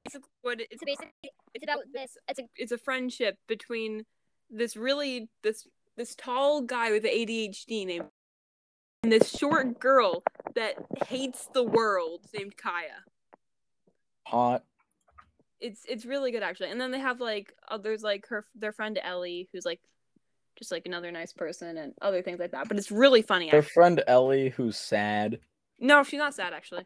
[0.06, 1.12] Basically, what it- it's basically,
[1.54, 2.18] it's about this.
[2.28, 4.06] It's a it's a friendship between
[4.50, 8.06] this really this this tall guy with ADHD named
[9.04, 10.24] and this short girl
[10.56, 10.76] that
[11.08, 13.04] hates the world named Kaya.
[14.28, 14.64] Hot.
[15.60, 16.70] It's it's really good actually.
[16.72, 19.80] And then they have like others like her their friend Ellie who's like
[20.58, 22.68] just like another nice person and other things like that.
[22.68, 23.50] But it's really funny.
[23.50, 23.72] Her Actually.
[23.72, 25.40] friend Ellie, who's sad.
[25.80, 26.86] No, she's not sad actually.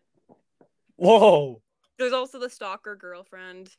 [0.98, 1.62] Whoa.
[1.98, 3.70] There's also the stalker girlfriend.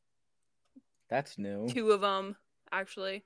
[1.08, 1.68] That's new.
[1.68, 2.36] Two of them
[2.72, 3.24] actually.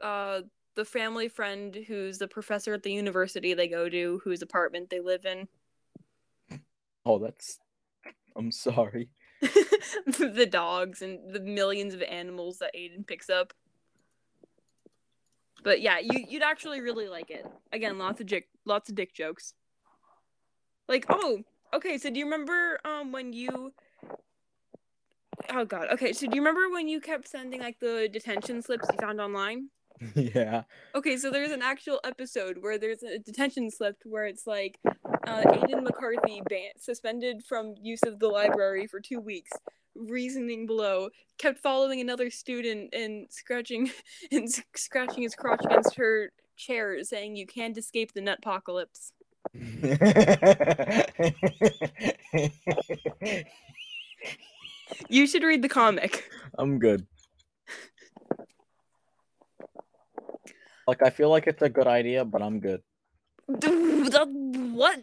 [0.00, 0.42] Uh
[0.76, 5.00] the family friend who's the professor at the university they go to, whose apartment they
[5.00, 5.48] live in.
[7.04, 7.58] Oh, that's.
[8.36, 9.08] I'm sorry.
[9.40, 13.52] the dogs and the millions of animals that Aiden picks up.
[15.62, 17.46] But yeah, you you'd actually really like it.
[17.72, 19.54] Again, lots of dick lots of dick jokes.
[20.88, 21.42] Like, oh,
[21.74, 23.72] okay, so do you remember um when you
[25.48, 25.88] Oh god.
[25.92, 29.20] Okay, so do you remember when you kept sending like the detention slips you found
[29.20, 29.68] online?
[30.14, 30.62] yeah.
[30.94, 34.78] Okay, so there's an actual episode where there's a detention slip where it's like
[35.26, 39.50] uh, Aiden McCarthy ban- suspended from use of the library for two weeks.
[39.94, 43.90] Reasoning below kept following another student and scratching
[44.32, 49.12] and scratching his crotch against her chair, saying you can't escape the nut apocalypse.
[55.08, 56.30] You should read the comic.
[56.58, 57.06] I'm good.
[60.86, 62.82] Like I feel like it's a good idea, but I'm good.
[64.80, 65.00] What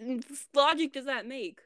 [0.54, 1.60] logic does that make?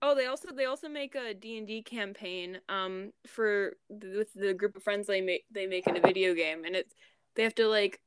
[0.00, 4.82] Oh, they also they also make a D&D campaign um for with the group of
[4.82, 6.94] friends they make they make in a video game and it's
[7.34, 8.00] they have to like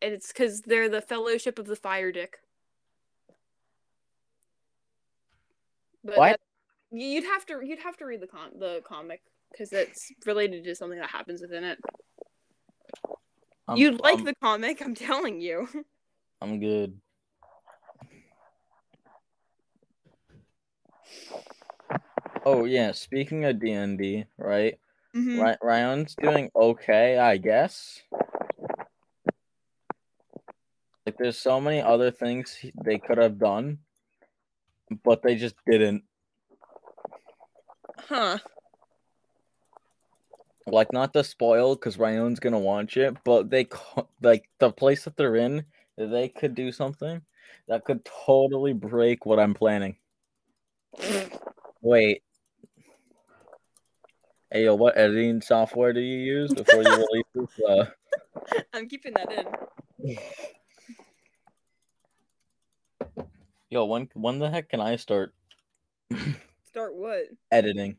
[0.00, 2.38] and it's cuz they're the fellowship of the fire dick.
[6.04, 6.30] But What?
[6.30, 6.40] that-
[6.90, 9.22] you'd have to you'd have to read the con the comic
[9.56, 11.78] cuz it's related to something that happens within it.
[13.66, 15.68] I'm, You'd like I'm, the comic, I'm telling you.
[16.40, 16.98] I'm good.
[22.46, 24.78] Oh yeah, speaking of D and D, right?
[25.14, 25.58] Mhm.
[25.60, 28.02] Ryan's doing okay, I guess.
[31.08, 33.78] Like, there's so many other things he- they could have done,
[35.02, 36.04] but they just didn't.
[37.96, 38.36] Huh.
[40.66, 45.04] Like, not to spoil, because Ryan's gonna watch it, but they co- like the place
[45.04, 45.64] that they're in,
[45.96, 47.22] they could do something
[47.68, 49.96] that could totally break what I'm planning.
[51.80, 52.22] Wait.
[54.50, 57.64] Hey, yo, what editing software do you use before you release this?
[57.66, 57.86] Uh,
[58.74, 60.16] I'm keeping that in.
[63.70, 65.34] yo, when when the heck can I start
[66.64, 67.24] Start what?
[67.50, 67.96] editing?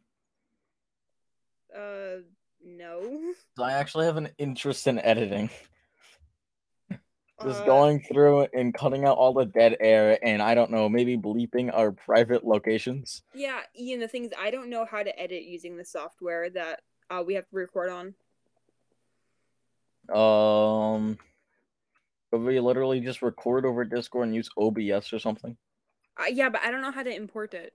[1.75, 2.21] Uh,
[2.63, 3.33] no.
[3.59, 5.49] I actually have an interest in editing.
[7.41, 10.89] Just Uh, going through and cutting out all the dead air and I don't know,
[10.89, 13.21] maybe bleeping our private locations.
[13.33, 14.01] Yeah, Ian.
[14.01, 17.35] The thing is, I don't know how to edit using the software that uh, we
[17.35, 18.13] have to record on.
[20.13, 21.17] Um
[22.31, 25.57] but we literally just record over Discord and use OBS or something.
[26.19, 27.73] Uh, yeah, but I don't know how to import it.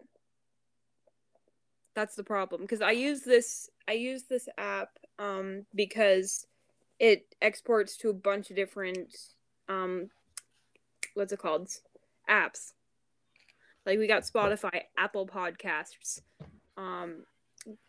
[1.95, 3.71] That's the problem because I use this.
[3.87, 6.47] I use this app um because
[6.99, 9.15] it exports to a bunch of different
[9.69, 10.11] um
[11.15, 11.71] what's it called
[12.29, 12.73] apps.
[13.87, 16.21] Like we got Spotify, Apple Podcasts,
[16.77, 17.25] um,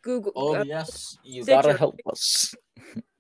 [0.01, 0.33] Google.
[0.35, 1.61] Oh uh, yes, you Stitcher.
[1.61, 2.53] gotta help us.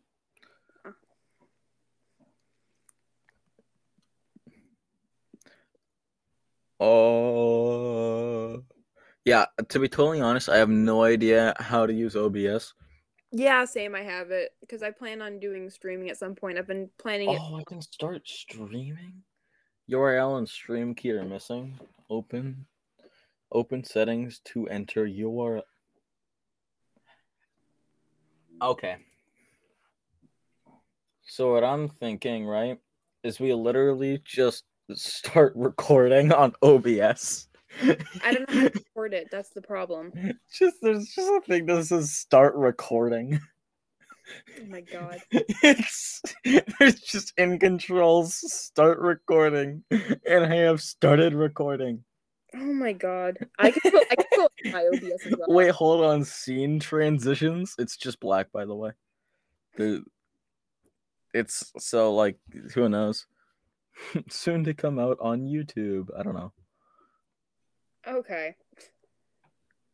[6.79, 8.63] Oh,
[9.23, 9.45] yeah.
[9.69, 12.73] To be totally honest, I have no idea how to use OBS.
[13.31, 13.95] yeah, same.
[13.95, 16.57] I have it because I plan on doing streaming at some point.
[16.57, 17.39] I've been planning it.
[17.41, 19.23] Oh, I can start streaming.
[19.89, 21.79] URL and stream key are missing.
[22.09, 22.65] Open,
[23.51, 25.61] open settings to enter URL.
[28.61, 28.97] Okay.
[31.27, 32.79] So what I'm thinking, right,
[33.23, 34.63] is we literally just
[34.93, 37.47] start recording on OBS.
[37.81, 39.27] I don't know how to record it.
[39.31, 40.11] That's the problem.
[40.53, 43.39] just there's just a thing that says start recording.
[44.59, 45.19] Oh my god.
[45.31, 52.03] it's there's just in controls start recording and I have started recording.
[52.55, 53.37] Oh my god.
[53.59, 55.47] I can put, I can put my OBS as well.
[55.49, 56.23] Wait, hold on.
[56.23, 57.75] Scene transitions.
[57.77, 58.91] It's just black, by the way.
[59.77, 60.03] The
[61.33, 62.37] it's so like
[62.73, 63.27] who knows.
[64.29, 66.07] Soon to come out on YouTube.
[66.17, 66.51] I don't know.
[68.07, 68.55] Okay.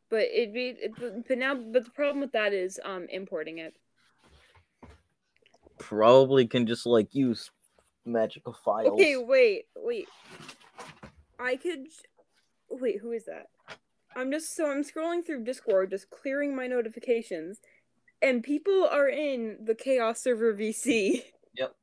[0.10, 3.60] But it'd be, it, but- but now, but the problem with that is um importing
[3.60, 3.74] it.
[5.80, 7.50] Probably can just like use
[8.06, 8.94] magical files.
[8.94, 10.08] Okay, wait, wait.
[11.40, 11.86] I could.
[12.70, 13.48] Wait, who is that?
[14.16, 17.60] I'm just so I'm scrolling through Discord, just clearing my notifications,
[18.22, 21.24] and people are in the Chaos Server VC.
[21.56, 21.76] Yep.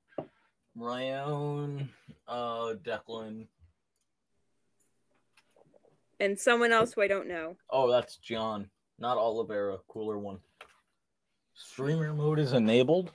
[0.76, 1.90] Ryan,
[2.28, 3.46] uh, Declan.
[6.20, 7.56] and someone else who I don't know.
[7.70, 8.68] Oh, that's John,
[8.98, 9.78] not Olivera.
[9.88, 10.38] Cooler one.
[11.54, 13.10] Streamer mode is enabled.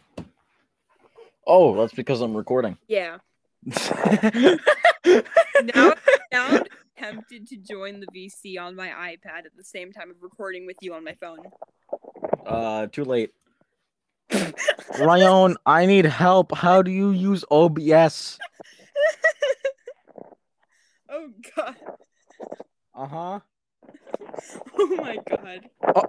[1.45, 2.78] Oh, that's because I'm recording.
[2.88, 3.18] Yeah.
[5.64, 5.93] Now,
[6.32, 6.64] now I'm
[6.97, 10.78] tempted to join the VC on my iPad at the same time of recording with
[10.82, 11.39] you on my phone.
[12.45, 13.32] uh, too late.
[14.99, 16.55] Ryan, I need help.
[16.55, 18.38] How do you use OBS?
[21.09, 21.75] oh god.
[22.95, 23.39] Uh huh.
[24.79, 25.69] Oh my god.
[25.95, 26.05] Oh,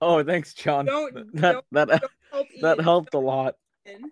[0.00, 0.86] oh, thanks, John.
[0.86, 2.60] Don't- that don't- that Don't help Ian.
[2.62, 3.56] that helped a lot.
[3.88, 4.10] Ian.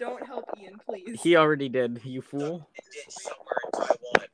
[0.00, 1.20] Don't help Ian, please.
[1.22, 2.00] He already did.
[2.04, 2.68] You fool.
[3.08, 4.26] somewhere in Taiwan.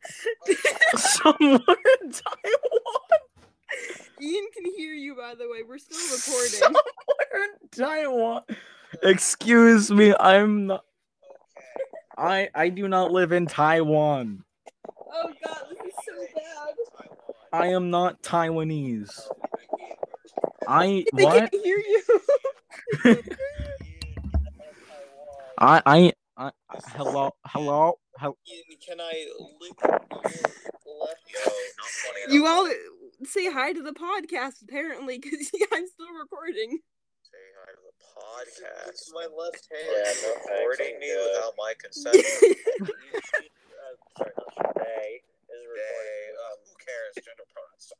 [0.96, 3.20] Somewhere in Taiwan.
[4.20, 5.62] Ian can hear you, by the way.
[5.66, 6.58] We're still recording.
[6.58, 8.42] Somewhere in Taiwan.
[9.02, 10.14] Excuse me.
[10.18, 10.84] I'm not.
[12.18, 12.48] Okay.
[12.54, 14.44] I I do not live in Taiwan.
[15.12, 16.74] oh god, this is so bad.
[17.52, 19.20] I am not Taiwanese.
[20.68, 21.50] I They what?
[21.50, 22.02] can't hear you.
[25.58, 26.50] I I, I
[26.96, 28.36] hello hello hello.
[28.86, 29.26] Can I
[29.60, 30.46] lick your left?
[31.28, 32.34] Yo, not funny.
[32.34, 32.68] you all
[33.24, 36.78] say hi to the podcast, apparently, because I'm still recording.
[37.22, 38.86] say hi to the podcast.
[38.92, 39.88] This is my left hand.
[39.88, 41.24] Yeah, no recording I'm me good.
[41.32, 42.16] without my consent.
[43.82, 46.32] Uh, sorry, not they is They, recording.
[46.38, 47.14] um, who cares?
[47.18, 47.98] Gender pronouns suck.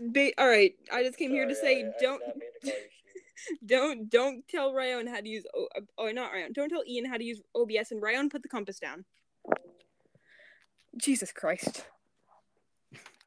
[0.00, 2.50] Ba- all right, I just came here to say I- I don't, did not mean
[2.60, 3.58] to call you sheep.
[3.66, 5.44] don't, don't tell Ryan how to use.
[5.54, 5.68] O-
[5.98, 6.52] oh, not Ryan.
[6.52, 9.04] Don't tell Ian how to use OBS, and Ryan put the compass down.
[11.00, 11.84] Jesus Christ.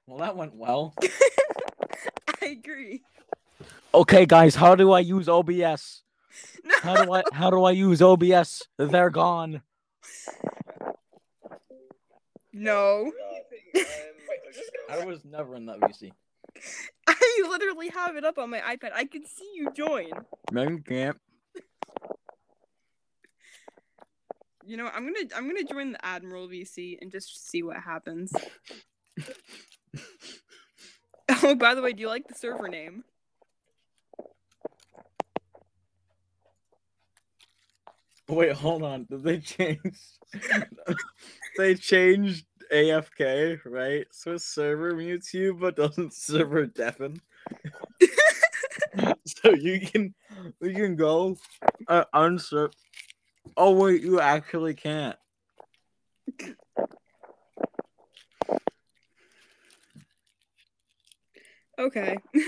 [0.08, 0.94] Well, that went well.
[2.42, 3.04] I agree.
[3.94, 6.02] Okay, guys, how do I use OBS?
[6.66, 6.74] No.
[6.82, 8.64] How do I how do I use OBS?
[8.78, 9.62] They're gone.
[12.52, 13.12] No.
[14.90, 16.12] I was never in that VC.
[17.08, 18.92] I literally have it up on my iPad.
[18.94, 20.10] I can see you join.
[20.52, 21.18] No, you can't.
[24.66, 28.34] You know, I'm gonna I'm gonna join the Admiral VC and just see what happens.
[31.44, 33.04] oh, by the way, do you like the server name?
[38.28, 39.06] Wait, hold on.
[39.06, 40.00] Did they change?
[41.58, 44.08] they changed AFK, right?
[44.12, 47.22] So server mutes you, but doesn't server deafen.
[49.26, 50.14] so you can
[50.62, 51.38] you can go
[51.88, 52.72] uh, unser.
[53.56, 55.18] Oh wait, you actually can't.
[61.80, 62.18] Okay.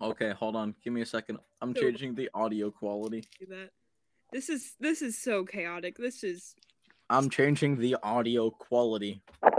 [0.00, 0.74] Okay, hold on.
[0.82, 1.38] Give me a second.
[1.60, 3.22] I'm So- changing the audio quality.
[3.38, 3.70] do that.
[4.32, 5.96] This is this is so chaotic.
[5.96, 6.56] This is
[7.08, 9.22] I'm changing the audio quality.
[9.44, 9.50] oh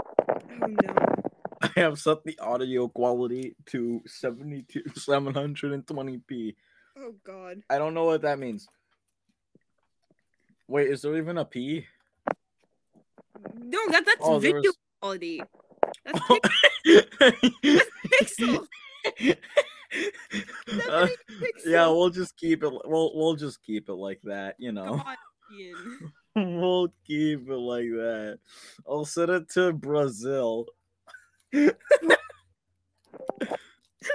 [0.66, 0.94] no.
[1.62, 6.54] I have set the audio quality to 72 720p.
[6.98, 7.62] Oh god.
[7.70, 8.68] I don't know what that means.
[10.68, 11.86] Wait, is there even a P?
[13.54, 15.42] No, that that's Oh, video was- quality.
[16.04, 16.38] That's oh.
[17.62, 18.66] pic- pixel.
[20.90, 21.06] Uh,
[21.64, 22.72] yeah, we'll just keep it.
[22.84, 24.56] We'll we'll just keep it like that.
[24.58, 25.16] You know, on,
[25.56, 26.12] Ian.
[26.58, 28.40] we'll keep it like that.
[28.88, 30.66] I'll send it to Brazil.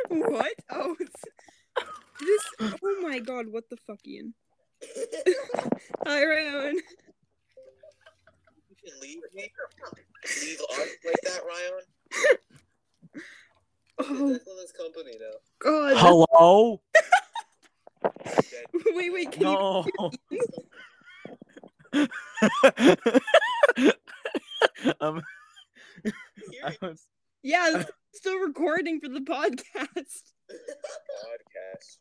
[0.10, 0.54] What?
[0.70, 1.22] Oh, it's
[2.20, 2.46] this.
[2.84, 3.46] Oh my god!
[3.50, 4.34] What the fuck, Ian?
[6.06, 6.76] Hi, Ryan.
[6.76, 6.82] You
[8.84, 9.50] can leave me.
[10.42, 11.84] Leave us like that, Ryan.
[14.02, 15.38] Oh That's this company now.
[15.60, 15.98] god.
[15.98, 16.82] Hello.
[18.02, 18.66] Dead.
[18.96, 19.32] Wait, wait.
[19.32, 19.86] Can No.
[25.02, 25.22] um,
[26.82, 27.08] was,
[27.44, 27.52] you?
[27.52, 30.24] Yeah, it's still recording for the podcast.
[31.26, 31.98] Podcast.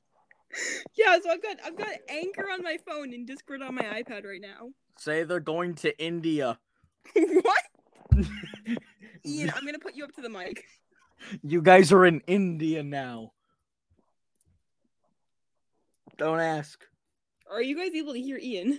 [0.97, 4.25] Yeah, so I've got I've got Anchor on my phone and Discord on my iPad
[4.25, 4.71] right now.
[4.99, 6.59] say they're going to India.
[7.15, 7.63] what?
[9.27, 10.65] Ian, I'm gonna put you up to the mic.
[11.43, 13.33] You guys are in India now.
[16.17, 16.85] Don't ask.
[17.51, 18.79] Are you guys able to hear Ian?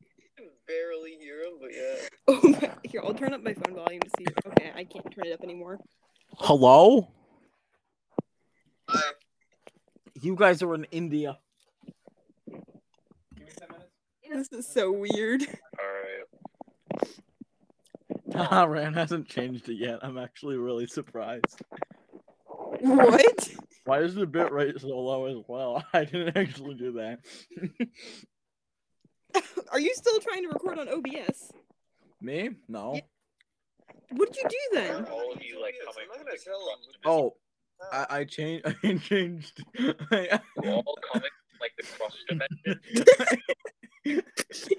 [0.00, 2.08] I can barely hear him, but yeah.
[2.28, 2.70] Oh my!
[2.84, 4.24] Here, I'll turn up my phone volume to see.
[4.46, 5.78] Okay, I can't turn it up anymore.
[6.38, 7.08] Hello?
[8.88, 9.12] Hi.
[10.20, 11.38] You guys are in India.
[12.46, 12.56] Give
[13.38, 13.68] me some
[14.30, 14.48] minutes.
[14.48, 15.42] This is so weird.
[15.42, 16.26] Alright.
[17.02, 17.23] Nah,
[18.34, 19.98] Ran hasn't changed it yet.
[20.02, 21.60] I'm actually really surprised.
[22.80, 23.50] What?
[23.84, 25.84] Why is the bit rate so low as well?
[25.92, 27.18] I didn't actually do that.
[29.72, 31.52] Are you still trying to record on OBS?
[32.20, 32.50] Me?
[32.68, 32.94] No.
[32.94, 33.00] Yeah.
[34.10, 35.04] What did you do then?
[35.06, 36.78] All of you like coming I'm gonna tell him.
[37.04, 37.34] Oh,
[37.92, 38.66] I, I changed.
[38.66, 39.64] I changed.
[40.12, 42.80] I, You all coming like the cross dimension.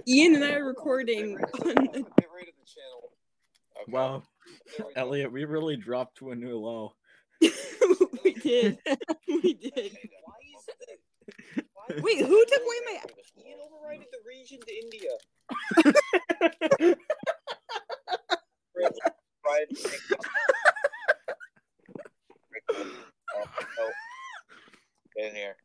[0.07, 2.05] Ian and I are recording on.
[3.81, 3.91] Okay.
[3.91, 4.23] wow,
[4.79, 4.85] we.
[4.95, 6.93] Elliot, we really dropped to a new low.
[7.41, 8.79] we did.
[9.27, 9.97] We did.
[10.23, 10.73] Why is the
[11.73, 12.99] why Wait, who took away my?
[13.45, 15.09] Ian overrided the region to India?
[23.35, 23.91] Oh,
[25.17, 25.55] in here.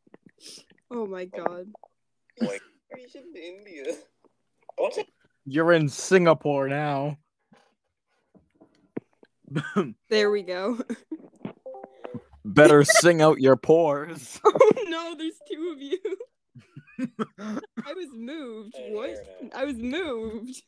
[0.89, 1.67] Oh my god.
[2.93, 3.95] Region to India.
[4.77, 4.99] What's?
[5.45, 7.17] You're in Singapore now.
[10.09, 10.79] There we go.
[12.45, 14.39] Better sing out your pores.
[14.45, 15.99] Oh no, there's two of you.
[17.85, 18.75] I was moved.
[18.77, 19.51] I What?
[19.55, 20.61] I was moved.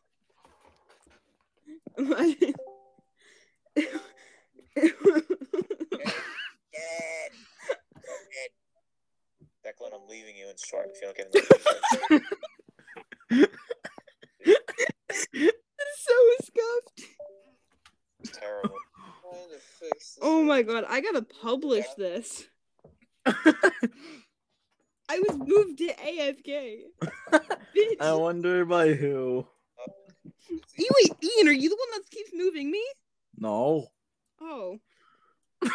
[1.98, 2.36] Dead.
[6.74, 7.32] Dead.
[9.66, 11.42] Declan, I'm leaving you in Storm if you don't get in the
[15.98, 16.14] so
[16.44, 17.02] scuffed.
[18.20, 18.78] It's terrible.
[19.22, 20.20] Trying to fix this.
[20.22, 22.46] Oh my god, I gotta publish this.
[25.10, 26.80] I was moved to AFK.
[27.32, 27.98] Bitch.
[28.00, 29.46] I wonder by who.
[30.78, 32.84] You wait, Ian, are you the one that keeps moving me?
[33.38, 33.88] No.
[34.42, 34.80] Oh.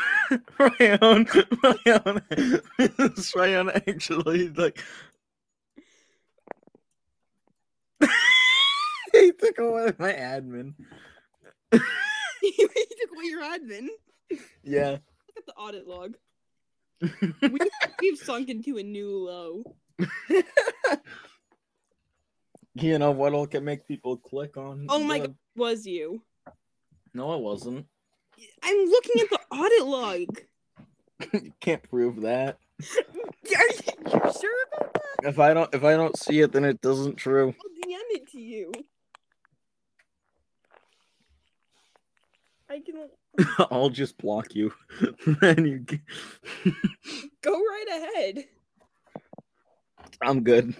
[0.58, 1.26] Ryan,
[1.62, 2.20] Ryan,
[3.36, 4.82] Ryan actually like.
[9.12, 10.74] he took away my admin.
[11.72, 13.88] he took away your admin.
[14.62, 14.98] Yeah.
[15.39, 16.16] Look at the audit log.
[17.43, 17.61] We,
[18.01, 19.62] we've sunk into a new low.
[22.74, 24.86] you know what'll can make people click on?
[24.89, 26.22] Oh my the- god, was you?
[27.14, 27.86] No, I wasn't.
[28.62, 30.41] I'm looking at the audit log.
[31.45, 32.59] you can't prove that.
[32.80, 32.84] Are
[33.47, 33.64] you
[34.12, 35.28] you're sure about that?
[35.28, 37.49] If I don't, if I don't see it, then it doesn't true.
[37.49, 38.72] I'll DM it to you.
[42.68, 43.09] I can
[43.70, 44.72] I'll just block you.
[45.41, 46.72] then you.
[47.43, 48.45] go right ahead.
[50.22, 50.74] I'm good.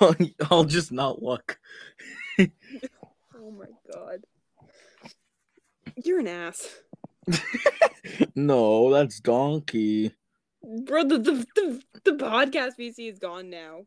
[0.00, 0.16] I'll,
[0.50, 1.58] I'll just not look.
[2.38, 4.20] Oh my god.
[6.04, 6.68] You're an ass.
[8.34, 10.14] no, that's donkey.
[10.62, 13.82] Bro, the, the, the, the podcast VC is gone now.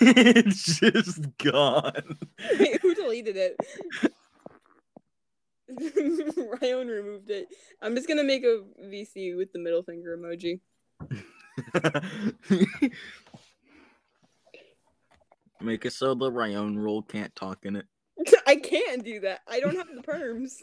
[0.00, 2.16] it's just gone.
[2.58, 3.56] Wait, who deleted it?
[6.62, 7.48] Ryan removed it.
[7.82, 10.60] I'm just gonna make a VC with the middle finger emoji.
[15.60, 17.86] Make it so the Ryan rule can't talk in it.
[18.46, 19.40] I can't do that.
[19.48, 20.62] I don't have the perms.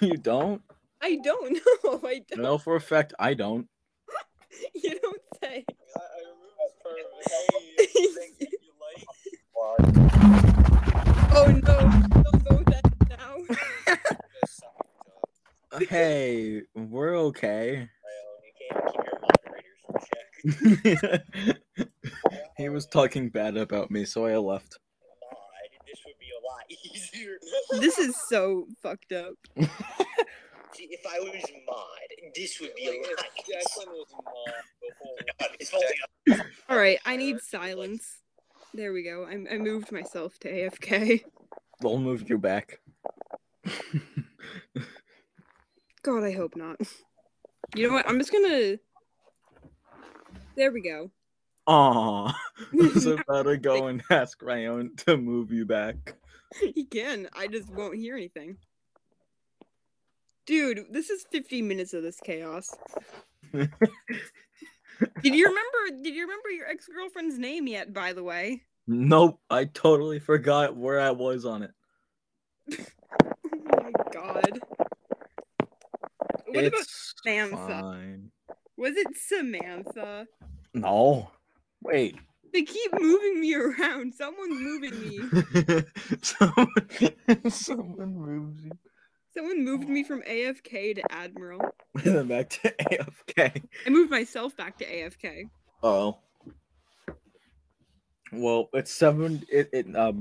[0.00, 0.62] you don't?
[1.02, 2.00] I don't know.
[2.02, 2.42] I don't.
[2.42, 3.68] No, for a fact, I don't.
[4.74, 5.66] You don't say.
[5.68, 6.96] I, I removed this perm.
[7.76, 9.04] Hey, things that you like.
[9.52, 9.76] Why?
[11.36, 11.76] Oh no!
[12.22, 12.56] Don't go
[15.88, 17.88] hey, we're okay.
[18.02, 18.40] My own.
[18.44, 19.94] You can't keep your moderators in
[21.76, 21.92] check.
[22.56, 24.78] he was talking bad about me, so I left.
[25.86, 26.64] This would be a lot
[26.94, 27.38] easier.
[27.80, 29.34] This is so fucked up.
[29.56, 29.64] See,
[30.90, 31.86] if I was mod,
[32.34, 35.16] this would be a lot if Declan was mod before.
[35.40, 36.46] God, it's holding up.
[36.68, 38.18] All right, I need silence.
[38.74, 39.26] There we go.
[39.26, 41.22] I, I moved myself to AFK.
[41.80, 42.80] They'll move you back.
[46.02, 46.80] God, I hope not.
[47.74, 48.08] You know what?
[48.08, 48.76] I'm just gonna.
[50.56, 51.10] There we go.
[51.66, 56.14] Aw, I was about to go and ask Ryan to move you back.
[56.60, 57.28] he can.
[57.34, 58.56] I just won't hear anything.
[60.46, 62.72] Dude, this is 50 minutes of this chaos.
[63.52, 63.68] Did
[65.22, 66.02] you remember?
[66.02, 67.92] Did you remember your ex girlfriend's name yet?
[67.92, 68.62] By the way.
[68.86, 71.72] Nope, I totally forgot where I was on it.
[74.16, 74.60] God.
[76.46, 77.80] What about it's Samantha?
[77.80, 78.30] fine.
[78.78, 80.26] was it Samantha?
[80.72, 81.30] No,
[81.82, 82.16] wait.
[82.52, 84.14] They keep moving me around.
[84.14, 85.18] Someone's moving me.
[86.22, 88.70] someone, someone moves you.
[89.34, 91.60] Someone moved me from AFK to Admiral.
[92.02, 93.62] And then back to AFK.
[93.86, 95.50] I moved myself back to AFK.
[95.82, 96.20] Oh.
[98.32, 99.44] Well, it's seven.
[99.52, 100.12] It it uh,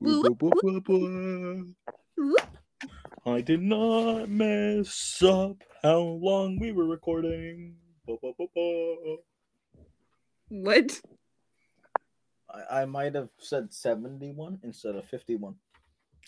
[0.00, 1.74] bad.
[3.26, 7.76] I did not mess up how long we were recording.
[10.48, 11.00] What?
[12.48, 15.56] I, I might have said 71 instead of 51.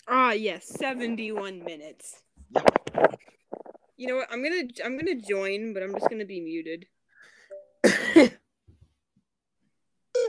[0.07, 2.23] Ah, yes, 71 minutes.
[3.95, 4.27] You know what?
[4.31, 6.85] I'm gonna I'm gonna join, but I'm just gonna be muted.
[7.85, 8.31] you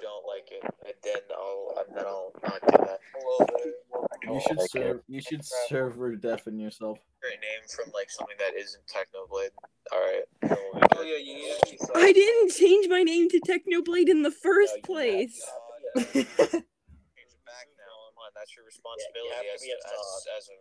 [0.03, 2.99] don't like it, and then I'll then I'll not do that.
[3.15, 4.35] Hello there.
[4.35, 5.01] You should serve.
[5.09, 6.99] You should server deafen yourself.
[7.21, 9.51] Great name from like something that isn't Technoblade.
[9.93, 10.25] All right.
[10.97, 11.79] Oh yeah, you need to be.
[11.97, 15.41] I didn't change my name to Technoblade in the first place.
[15.97, 17.97] Change it back now.
[18.37, 20.59] That's your responsibility have to as, a as, as a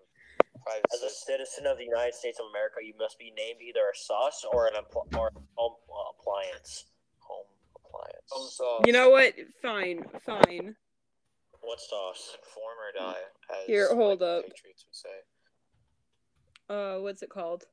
[0.64, 1.64] private As a citizen.
[1.64, 4.68] citizen of the United States of America, you must be named either a sauce or
[4.68, 6.86] an appl- or home uh, appliance.
[8.00, 8.58] Home appliance.
[8.58, 8.84] Some sauce.
[8.86, 9.34] You know what?
[9.62, 10.76] Fine, fine.
[11.62, 12.38] What sauce?
[12.54, 13.20] Form or die,
[13.52, 14.44] as Here, hold like, up.
[14.44, 15.10] Patriots would say.
[16.70, 17.66] Uh, what's it called?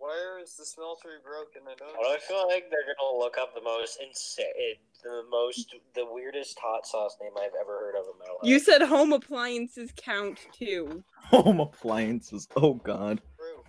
[0.00, 1.62] Where is the smeltery broken?
[1.68, 1.92] I don't.
[1.98, 6.58] Well, I feel like they're gonna look up the most insane, the most, the weirdest
[6.58, 8.40] hot sauce name I've ever heard of in my life.
[8.42, 11.04] You said home appliances count too.
[11.30, 12.48] Home appliances.
[12.56, 13.20] Oh God.
[13.36, 13.62] True.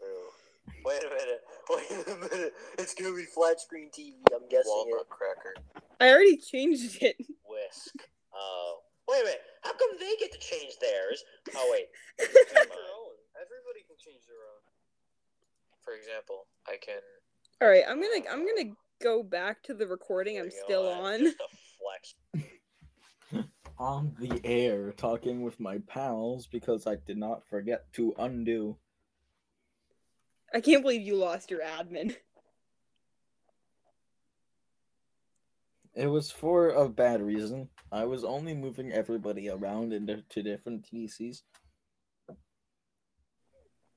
[0.00, 0.82] Ew.
[0.84, 1.40] Wait a minute.
[1.68, 2.54] Wait a minute.
[2.90, 4.14] It's gonna be flat screen TV.
[4.34, 5.08] I'm guessing Walnut it.
[5.08, 5.54] cracker.
[6.00, 7.14] I already changed it.
[7.46, 7.94] Whisk.
[8.34, 8.78] Oh.
[9.08, 9.42] Wait a minute.
[9.62, 11.22] How come they get to change theirs?
[11.54, 11.86] Oh wait.
[12.20, 13.14] Change their own.
[13.36, 14.62] Everybody can change their own.
[15.82, 17.00] For example, I can.
[17.60, 18.76] All right, I'm gonna I'm gonna oh.
[19.02, 20.38] go back to the recording.
[20.38, 20.66] I'm There you go.
[20.66, 21.18] still on.
[21.78, 23.46] Flex.
[23.78, 28.76] On the air, talking with my pals because I did not forget to undo.
[30.52, 32.14] I can't believe you lost your admin.
[35.94, 37.68] It was for a bad reason.
[37.90, 41.42] I was only moving everybody around into to different VCs.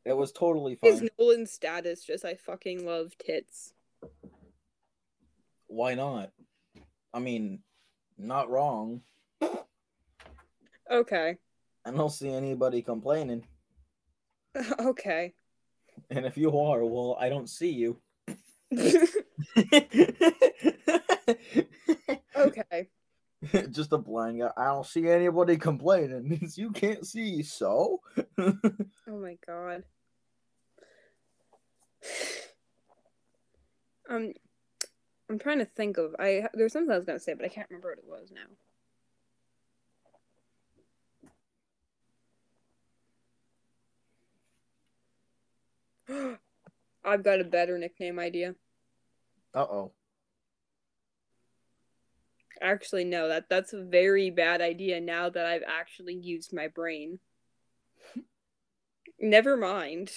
[0.06, 1.10] It was totally Is fine.
[1.18, 3.74] Nolan's status just I fucking love tits?
[5.68, 6.32] Why not?
[7.14, 7.60] I mean,
[8.18, 9.02] not wrong.
[10.92, 11.38] Okay.
[11.86, 13.46] I don't see anybody complaining.
[14.80, 15.34] okay.
[16.10, 17.98] And if you are, well, I don't see you.
[23.72, 24.52] Just a blind guy.
[24.56, 26.40] I don't see anybody complaining.
[26.56, 28.02] you can't see, so.
[29.08, 29.84] Oh my god.
[34.10, 34.34] Um,
[35.30, 36.14] I'm trying to think of.
[36.20, 38.32] I there's something I was gonna say, but I can't remember what it was
[46.10, 46.38] now.
[47.06, 48.56] I've got a better nickname idea.
[49.54, 49.92] uh oh.
[52.64, 57.20] Actually, no, that that's a very bad idea now that I've actually used my brain.
[59.20, 60.12] Never mind.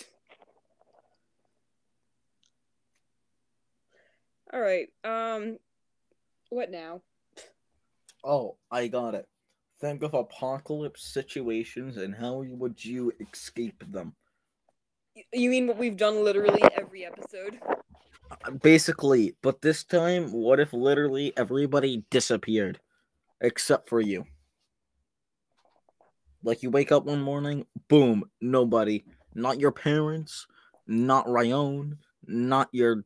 [4.53, 4.87] All right.
[5.03, 5.59] Um
[6.49, 7.03] what now?
[8.25, 9.27] Oh, I got it.
[9.81, 14.15] Think of apocalypse situations and how would you escape them?
[15.33, 17.59] You mean what we've done literally every episode?
[18.63, 22.81] Basically, but this time, what if literally everybody disappeared
[23.41, 24.25] except for you?
[26.43, 29.05] Like you wake up one morning, boom, nobody.
[29.35, 30.47] Not your parents,
[30.87, 33.05] not Ryan, not your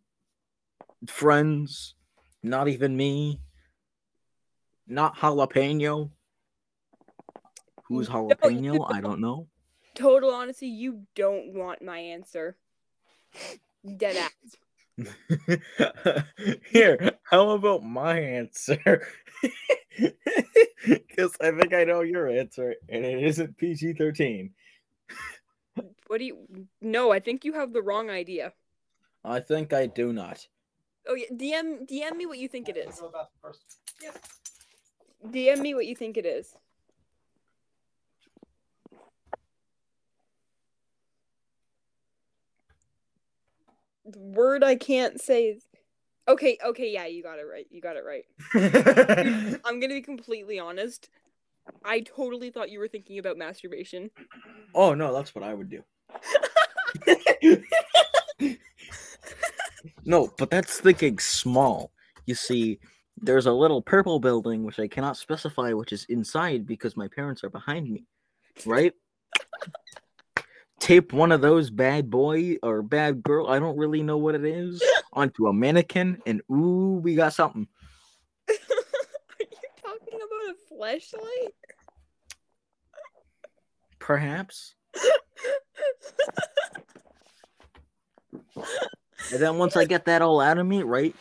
[1.09, 1.95] friends,
[2.43, 3.41] not even me,
[4.87, 6.11] not jalapeno.
[7.85, 8.87] Who's jalapeno?
[8.89, 9.49] I don't know.
[9.95, 12.57] Total honesty, you don't want my answer.
[13.97, 14.57] Dead ass.
[16.71, 19.07] Here, how about my answer?
[20.87, 24.51] Because I think I know your answer, and it isn't PG 13.
[26.07, 26.39] What do you?
[26.81, 28.55] No, I think you have the wrong idea.
[29.25, 30.47] I think I do not.
[31.07, 33.03] Oh yeah, DM DM me what you think it is.
[35.27, 36.57] DM me what you think it is.
[44.17, 45.65] Word I can't say is
[46.29, 47.67] Okay, okay, yeah, you got it right.
[47.71, 48.25] You got it right.
[49.65, 51.09] I'm gonna be completely honest.
[51.85, 54.11] I totally thought you were thinking about masturbation.
[54.75, 55.83] oh, no, that's what I would do.
[60.05, 61.91] no, but that's thinking small.
[62.27, 62.79] You see,
[63.17, 67.43] there's a little purple building which I cannot specify which is inside because my parents
[67.43, 68.05] are behind me.
[68.65, 68.93] Right?
[70.81, 74.45] Tape one of those bad boy or bad girl, I don't really know what it
[74.45, 77.69] is, onto a mannequin, and ooh, we got something.
[78.49, 78.55] Are
[79.41, 79.47] you
[79.81, 81.55] talking about a flashlight?
[83.99, 84.75] Perhaps.
[89.33, 91.15] And then once I get that all out of me, right,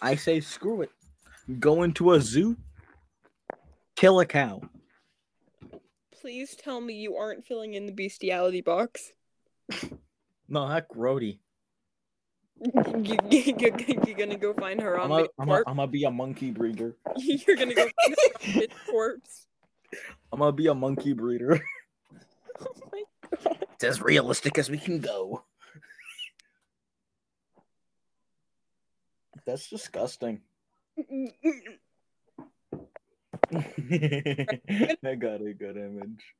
[0.00, 0.90] I say screw it.
[1.58, 2.56] Go into a zoo,
[3.96, 4.60] kill a cow.
[6.26, 9.12] Please tell me you aren't filling in the bestiality box.
[10.48, 11.38] No, heck, Grody.
[12.60, 15.64] You, you, are gonna go find her on the corpse.
[15.66, 16.96] I'm gonna be a monkey breeder.
[17.16, 19.46] You're gonna go find her on corpse.
[20.32, 21.60] I'm gonna be a monkey breeder.
[22.60, 23.02] Oh my
[23.44, 23.66] god.
[23.74, 25.44] It's as realistic as we can go.
[29.46, 30.42] That's disgusting.
[33.52, 36.34] I got a good image.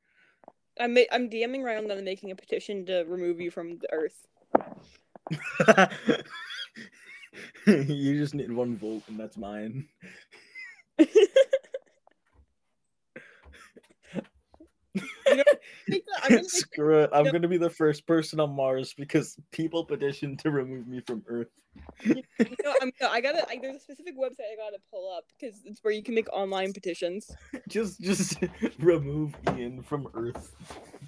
[0.79, 4.27] I'm ma- I'm DMing Ryan I'm making a petition to remove you from the earth.
[7.67, 9.89] you just need one vote, and that's mine.
[15.29, 15.43] I'm
[16.29, 17.11] gonna Screw it.
[17.12, 17.33] I'm no.
[17.33, 21.49] gonna be the first person on Mars because people petitioned to remove me from Earth.
[22.05, 22.22] you
[22.64, 23.47] know, I'm, no, I gotta.
[23.49, 26.33] I, there's a specific website I gotta pull up because it's where you can make
[26.33, 27.31] online petitions.
[27.68, 28.39] just just
[28.79, 30.55] remove Ian from Earth.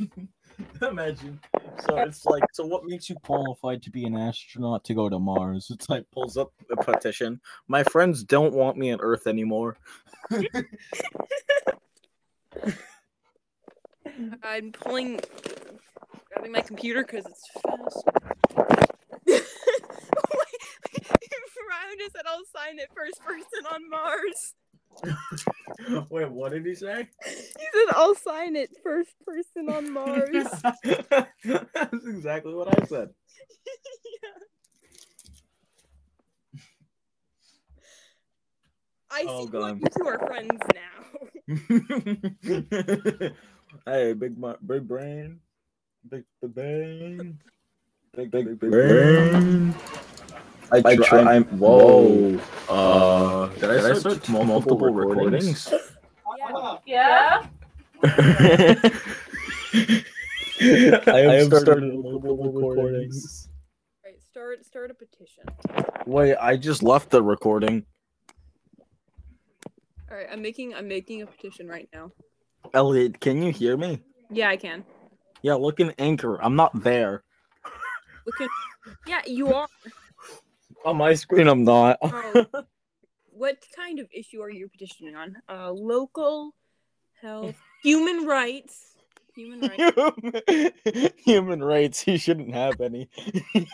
[0.83, 1.39] Imagine.
[1.87, 5.19] So it's like, so what makes you qualified to be an astronaut to go to
[5.19, 5.71] Mars?
[5.71, 7.41] It's like pulls up a petition.
[7.69, 9.77] My friends don't want me on Earth anymore.
[14.43, 15.21] I'm pulling,
[16.33, 18.09] grabbing my computer because it's fast.
[21.69, 24.55] Ryan just said I'll sign it first person on Mars.
[26.11, 27.09] Wait, what did he say?
[27.25, 30.47] He said I'll sign it first person on Mars.
[30.85, 33.11] That's exactly what I said.
[39.11, 39.81] I Oh, see why God.
[39.81, 41.05] you two are friends now.
[43.87, 45.41] Hey, big mu- big brain,
[46.09, 47.39] big big brain,
[48.17, 49.75] big big big brain.
[50.71, 51.07] I, I try.
[51.07, 52.39] try- I'm whoa.
[52.69, 55.73] Uh, did I start, multiple, recordings?
[56.87, 57.47] Yeah.
[60.61, 63.49] I have started multiple recordings.
[64.05, 65.45] Right, start start a petition.
[66.07, 67.85] Wait, I just left the recording.
[70.11, 72.11] All right, I'm making I'm making a petition right now.
[72.75, 74.01] Elliot, can you hear me?
[74.31, 74.85] Yeah, I can.
[75.43, 76.43] Yeah, look in Anchor.
[76.43, 77.23] I'm not there.
[78.27, 78.49] Look at.
[79.07, 79.69] Yeah, you are.
[80.85, 81.99] On my screen, I'm not.
[82.03, 82.45] Oh,
[83.31, 85.37] what kind of issue are you petitioning on?
[85.49, 86.55] Uh, local
[87.21, 88.97] health, human rights,
[89.35, 91.13] human rights.
[91.25, 92.01] Human rights.
[92.01, 93.09] He shouldn't have any.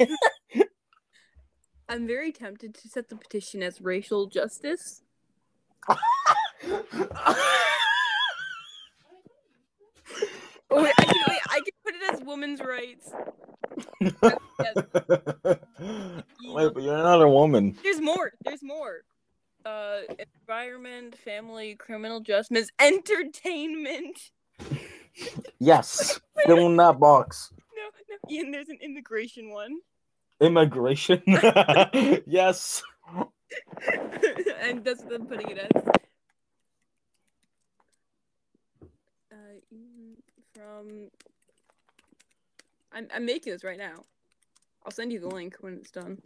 [1.88, 5.02] I'm very tempted to set the petition as racial justice.
[10.70, 13.12] Oh, wait, I can, wait, I can put it as women's rights.
[16.44, 17.76] Wait, but you're not a woman.
[17.82, 18.32] There's more.
[18.44, 19.02] There's more.
[19.64, 20.00] Uh,
[20.40, 24.18] environment, family, criminal justice, entertainment.
[25.60, 26.20] Yes.
[26.44, 27.52] Fill in that box.
[27.76, 28.50] No, no, Ian.
[28.50, 29.78] There's an immigration one.
[30.40, 31.22] Immigration.
[32.26, 32.82] yes.
[34.60, 35.82] and that's what I'm putting it as.
[39.32, 39.36] Uh,
[40.54, 41.10] from.
[42.92, 44.04] I'm I'm making this right now.
[44.84, 46.18] I'll send you the link when it's done.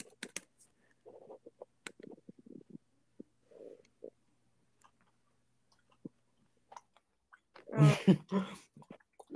[7.76, 7.94] Uh,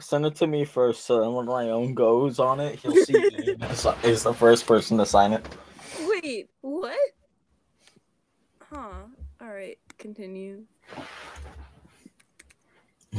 [0.01, 3.12] Send it to me first, so then when my own goes on it, he'll see
[4.03, 5.47] is the first person to sign it.
[6.09, 6.99] wait, what?
[8.70, 9.05] Huh.
[9.40, 10.64] All right, continue.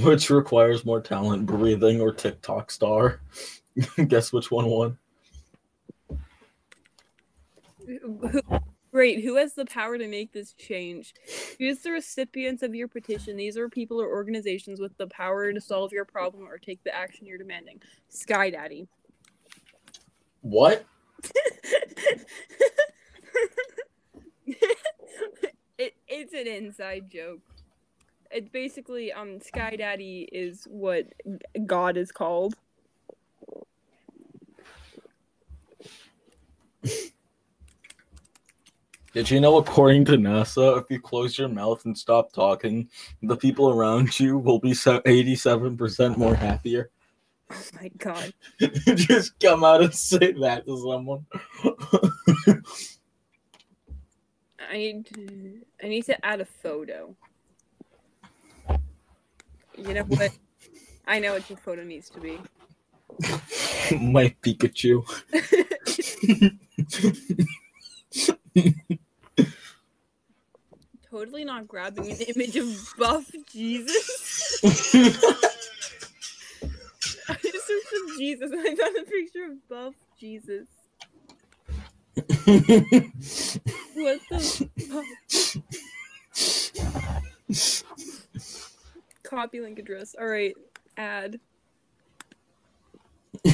[0.08, 3.22] Which requires more talent, breathing or TikTok star.
[4.08, 4.98] Guess which one won?
[7.86, 8.42] Who-
[8.94, 9.24] Great.
[9.24, 11.16] Who has the power to make this change?
[11.58, 13.36] Who's the recipients of your petition?
[13.36, 16.94] These are people or organizations with the power to solve your problem or take the
[16.94, 17.82] action you're demanding.
[18.10, 18.88] Sky Daddy.
[20.42, 20.86] What?
[25.80, 27.40] it, it's an inside joke.
[28.34, 31.06] It's basically um Sky Daddy is what
[31.66, 32.56] God is called.
[39.14, 42.90] Did you know, according to NASA, if you close your mouth and stop talking,
[43.22, 46.90] the people around you will be se- 87% more happier?
[47.52, 48.34] Oh my god.
[48.96, 51.24] Just come out and say that to someone.
[54.72, 57.16] I need to I need to add a photo.
[59.78, 60.32] You know what?
[61.06, 62.40] I know what your photo needs to be.
[64.00, 65.04] My Pikachu.
[71.10, 74.60] Totally not grabbing an image of buff Jesus.
[77.30, 80.68] I just searched up Jesus and I found a picture of buff Jesus.
[83.96, 84.40] What the
[84.90, 85.06] fuck?
[89.34, 90.16] Copy link address.
[90.20, 90.56] Alright,
[90.96, 91.40] add.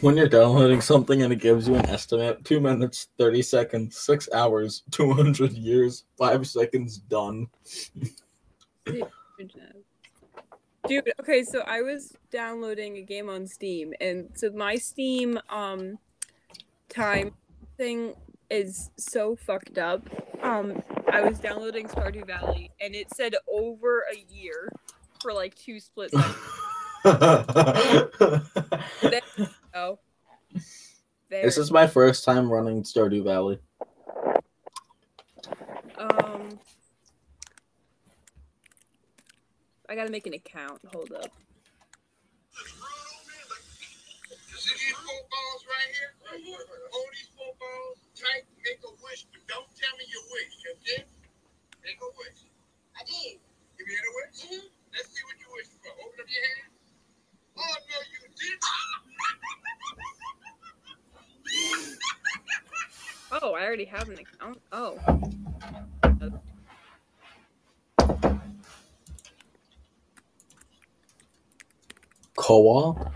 [0.00, 4.28] when you're downloading something and it gives you an estimate, two minutes, 30 seconds, six
[4.34, 7.48] hours, 200 years, five seconds, done.
[10.86, 15.98] Dude, okay, so I was downloading a game on Steam, and so my Steam um
[16.88, 17.32] time
[17.76, 18.14] thing
[18.50, 20.02] is so fucked up.
[20.42, 20.82] Um,
[21.12, 24.72] I was downloading Stardew Valley, and it said over a year
[25.20, 26.36] for like two split seconds.
[29.72, 30.00] Oh,
[31.30, 31.42] there.
[31.42, 33.60] this is my first time running Stardew Valley.
[35.98, 36.58] um.
[39.88, 40.80] I gotta make an account.
[40.92, 41.30] Hold up.
[44.58, 46.14] See these four balls right here?
[46.92, 51.00] Hold these four balls tight, make a wish, but don't tell me your wish, okay?
[51.80, 52.44] Make a wish.
[52.92, 53.40] I did.
[53.80, 54.44] You made a wish?
[54.44, 54.68] Mm-hmm.
[54.92, 55.88] Let's see what you wish for.
[55.96, 56.68] Open up your hand.
[57.56, 58.60] Oh, no, you didn't.
[63.40, 64.60] Oh, I already have an account.
[64.72, 64.98] Oh.
[72.36, 73.12] Co-op?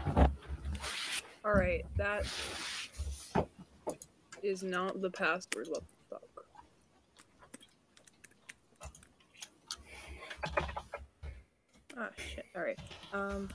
[1.45, 2.27] All right, that
[4.43, 5.69] is not the password.
[5.69, 6.23] What the fuck?
[11.97, 12.45] Ah shit.
[12.57, 12.79] All right.
[13.13, 13.49] Um.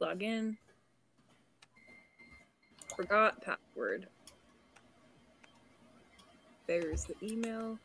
[0.00, 0.56] Log in.
[3.06, 4.06] Forgot password.
[6.66, 7.78] There's the email.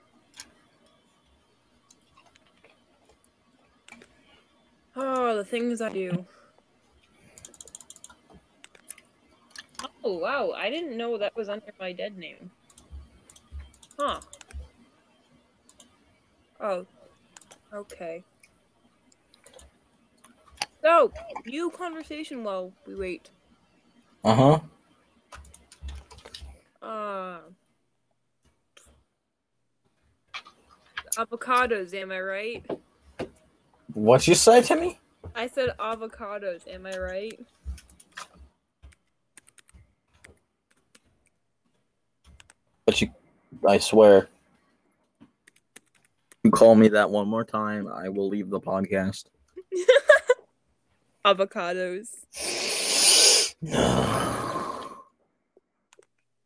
[4.96, 6.26] Oh, the things I do.
[10.06, 10.52] Oh, wow.
[10.56, 12.50] I didn't know that was under my dead name.
[13.98, 14.22] Huh.
[16.62, 16.86] Oh.
[17.74, 18.24] Okay.
[20.82, 21.12] So,
[21.46, 23.30] new conversation while we wait.
[24.24, 24.60] Uh huh.
[26.82, 27.40] Uh.
[31.20, 32.66] Avocados, am I right?
[33.94, 35.00] What you say to me?
[35.36, 37.38] I said avocados, am I right?
[42.86, 43.10] But you,
[43.68, 44.30] I swear,
[46.46, 49.26] you call me that one more time, I will leave the podcast.
[51.26, 52.08] Avocados.
[53.62, 55.02] No.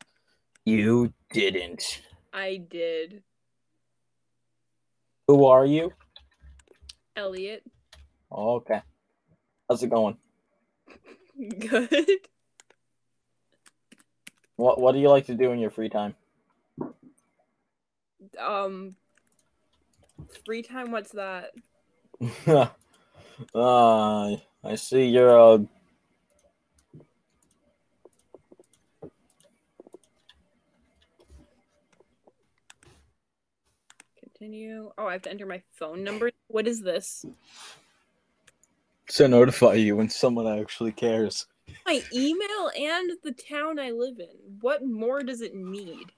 [0.65, 2.01] you didn't.
[2.33, 3.21] I did.
[5.33, 5.91] Who are you?
[7.15, 7.63] Elliot.
[8.31, 8.81] Okay.
[9.67, 10.15] How's it going?
[11.59, 12.07] Good.
[14.57, 16.13] What What do you like to do in your free time?
[18.39, 18.95] Um
[20.45, 21.49] free time, what's that?
[23.55, 25.57] uh, I see you're uh
[34.43, 34.91] Continue.
[34.97, 36.29] Oh, I have to enter my phone number.
[36.49, 37.25] What is this?
[39.07, 41.45] to notify you when someone actually cares.
[41.85, 44.35] My email and the town I live in.
[44.59, 46.11] What more does it need?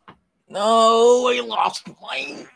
[0.50, 2.48] No, I lost mine.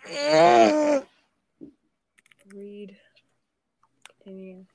[2.52, 2.98] Read.
[4.24, 4.66] Continue.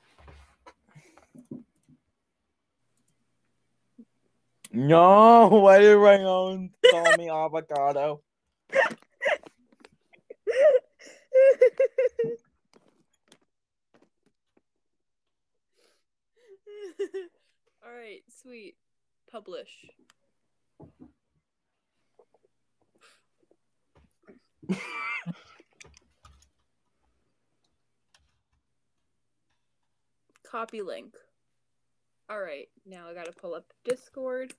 [4.72, 8.20] No, why did Rayon call me avocado?
[17.84, 18.76] All right, sweet.
[19.30, 19.86] Publish.
[30.50, 31.14] Copy link.
[32.30, 34.54] All right, now I gotta pull up Discord.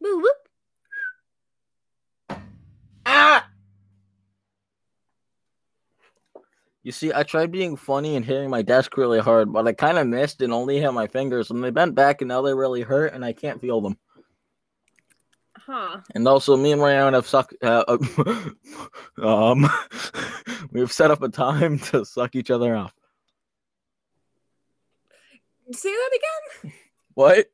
[0.00, 0.36] Whoop.
[3.04, 3.48] Ah!
[6.82, 9.98] You see, I tried being funny and hitting my desk really hard, but I kind
[9.98, 12.82] of missed and only hit my fingers, and they bent back, and now they really
[12.82, 13.98] hurt, and I can't feel them.
[15.68, 16.00] Huh.
[16.14, 17.52] And also, me and Ryan have suck.
[17.60, 17.98] Uh,
[19.22, 19.68] um,
[20.72, 22.94] we've set up a time to suck each other off.
[25.72, 26.18] Say that
[26.62, 26.72] again.
[27.12, 27.50] What?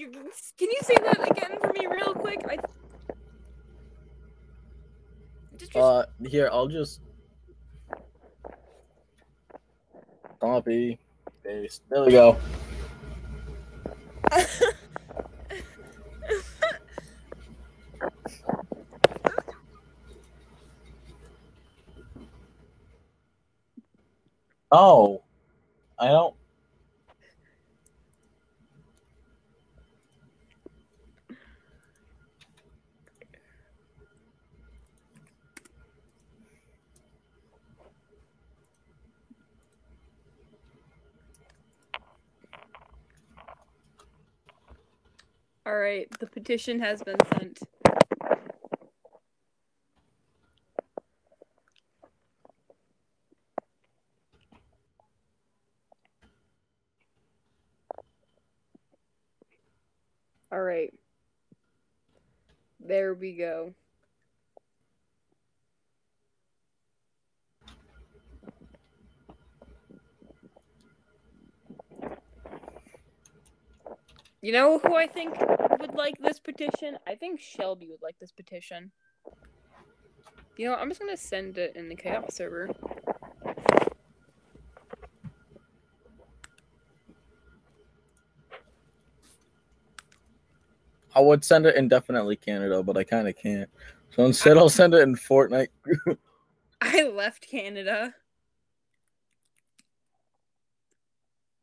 [0.00, 0.10] You,
[0.56, 2.40] can you say that again for me real quick?
[2.48, 2.56] I
[5.58, 7.02] just, just Uh, here, I'll just
[10.40, 10.98] copy,
[11.44, 11.82] paste.
[11.90, 12.38] There we go.
[24.72, 25.24] Oh,
[25.98, 26.39] I don't.
[45.66, 47.60] All right, the petition has been sent.
[60.52, 60.92] All right.
[62.80, 63.72] There we go.
[74.42, 75.38] You know who I think
[75.80, 76.96] would like this petition?
[77.06, 78.90] I think Shelby would like this petition.
[80.56, 82.70] You know, I'm just gonna send it in the chaos server.
[91.14, 93.68] I would send it indefinitely Canada, but I kind of can't.
[94.10, 95.68] So instead, I'll send it in Fortnite.
[96.80, 98.14] I left Canada.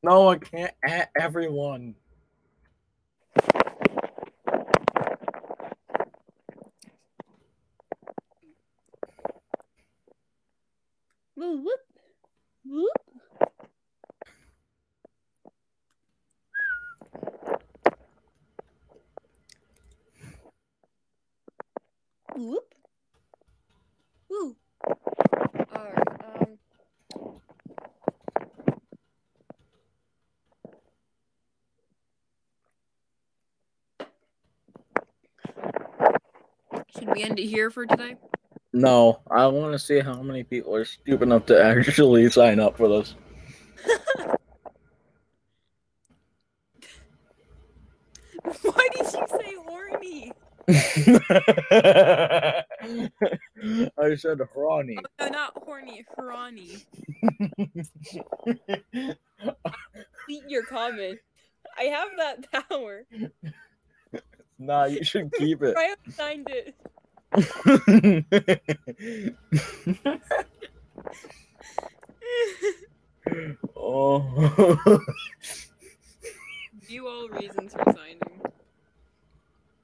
[0.04, 1.96] No, I can't at everyone.
[11.48, 11.80] Whoop
[12.66, 12.92] whoop.
[22.36, 22.74] Whoop.
[24.28, 24.58] Whoop.
[25.72, 26.60] Um.
[36.90, 38.18] Should we end it here for today?
[38.78, 42.78] No, I want to see how many people are stupid enough to actually sign up
[42.78, 43.16] for this.
[48.62, 50.32] Why did you say horny?
[53.98, 55.00] I said horny.
[55.00, 56.78] Oh, no, not horny, horny.
[58.94, 59.18] Delete
[60.48, 61.18] your comment.
[61.80, 63.08] I have that power.
[64.60, 65.76] Nah, you should keep it.
[65.76, 66.76] I have signed it.
[73.76, 75.00] Oh.
[76.88, 78.20] View all reasons for signing.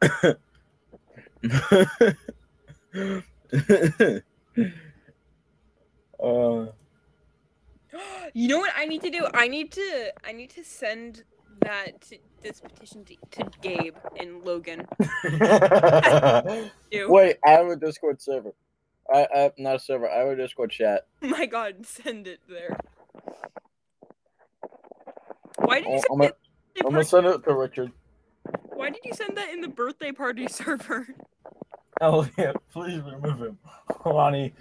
[6.24, 6.66] uh,
[8.34, 9.28] You know what I need to do?
[9.34, 11.24] I need to I need to send
[11.62, 14.88] that to, this petition to, to Gabe and Logan.
[17.08, 18.54] Wait, I have a Discord server.
[19.14, 20.10] I, I not a server.
[20.10, 21.08] I have a Discord chat.
[21.22, 22.78] Oh my god, send it there.
[25.58, 26.38] Why did you Oh, send I'm gonna, it
[26.80, 27.92] in I'm gonna send it to Richard.
[28.74, 31.08] Why did you send that in the birthday party server?
[32.02, 33.58] Oh, Elliot, please remove him.
[34.06, 34.54] Lonnie.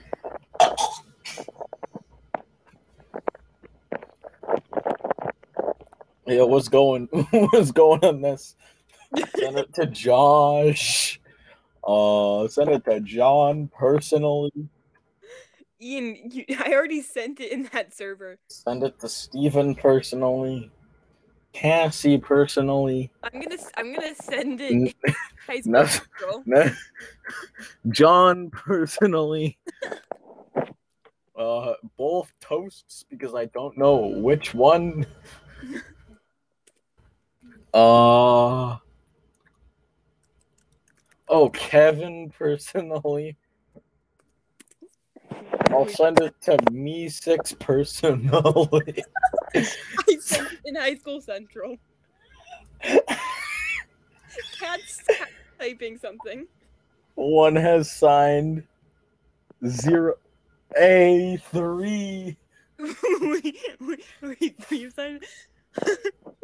[6.32, 8.56] Yeah, what's going what's going on this?
[9.36, 11.20] Send it to Josh.
[11.86, 14.50] Uh send it to John personally.
[15.80, 18.38] Ian, you, I already sent it in that server.
[18.48, 20.70] Send it to Steven personally.
[21.52, 23.10] Cassie personally.
[23.22, 25.14] I'm gonna I'm gonna send it N- in
[25.46, 25.60] high
[26.00, 26.64] school no.
[26.64, 26.70] No.
[27.90, 29.58] John personally.
[31.36, 35.04] Uh, both toasts because I don't know which one.
[37.72, 38.76] Uh.
[41.28, 43.36] Oh, Kevin personally.
[45.70, 49.02] I'll send it to me six personally.
[50.64, 51.78] In high school central.
[54.58, 55.00] Cat's
[55.58, 56.46] typing something.
[57.14, 58.64] One has signed
[59.66, 60.14] zero
[60.76, 62.36] A three.
[62.78, 65.24] wait, wait, wait, you signed.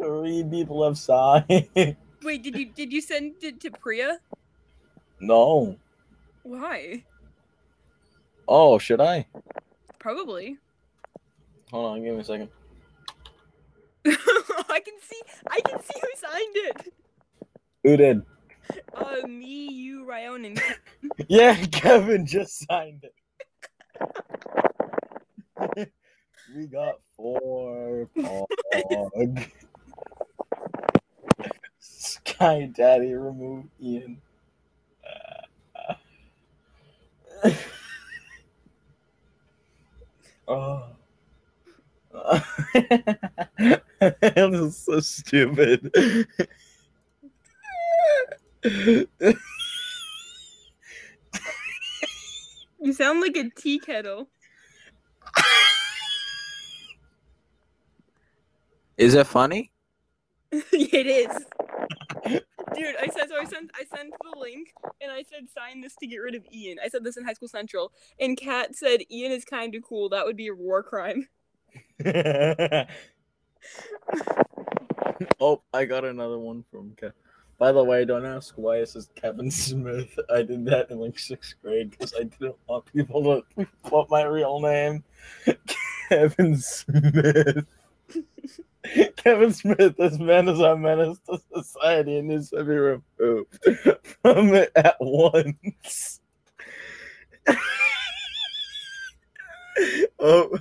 [0.00, 1.68] Three people have signed.
[2.22, 4.18] Wait, did you did you send it to Priya?
[5.20, 5.76] No.
[6.42, 7.04] Why?
[8.46, 9.26] Oh, should I?
[9.98, 10.58] Probably.
[11.70, 12.48] Hold on, give me a second.
[14.06, 15.20] I can see.
[15.50, 16.92] I can see who signed it.
[17.84, 18.22] Who did?
[18.94, 20.62] Uh, me, you, Ryan, and
[21.28, 23.04] Yeah, Kevin just signed
[25.76, 25.92] it.
[26.54, 28.08] We got four.
[28.18, 29.50] Pog.
[31.78, 34.20] Sky Daddy remove Ian.
[40.48, 40.84] oh.
[44.00, 45.90] this is so stupid.
[52.80, 54.28] you sound like a tea kettle.
[58.98, 59.70] Is it funny?
[60.52, 61.28] it is.
[62.74, 63.36] Dude, I said so.
[63.36, 66.44] I sent I sent the link and I said sign this to get rid of
[66.52, 66.78] Ian.
[66.84, 70.08] I said this in High School Central, and Kat said Ian is kind of cool.
[70.08, 71.28] That would be a war crime.
[75.40, 77.14] oh, I got another one from Ke-
[77.56, 80.18] By the way, don't ask why it says Kevin Smith.
[80.28, 84.24] I did that in like sixth grade because I didn't want people to put my
[84.24, 85.04] real name.
[86.08, 87.64] Kevin Smith.
[89.16, 93.58] Kevin Smith, this man is a menace to society and needs to be removed
[94.22, 96.20] from it at once.
[100.18, 100.58] oh.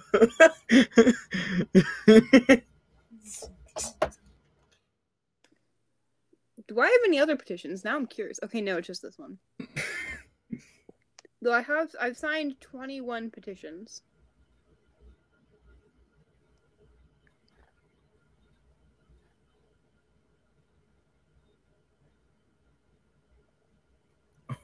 [6.67, 7.85] Do I have any other petitions?
[7.85, 8.39] Now I'm curious.
[8.43, 9.37] Okay, no, it's just this one.
[11.41, 14.01] Though I have I've signed 21 petitions.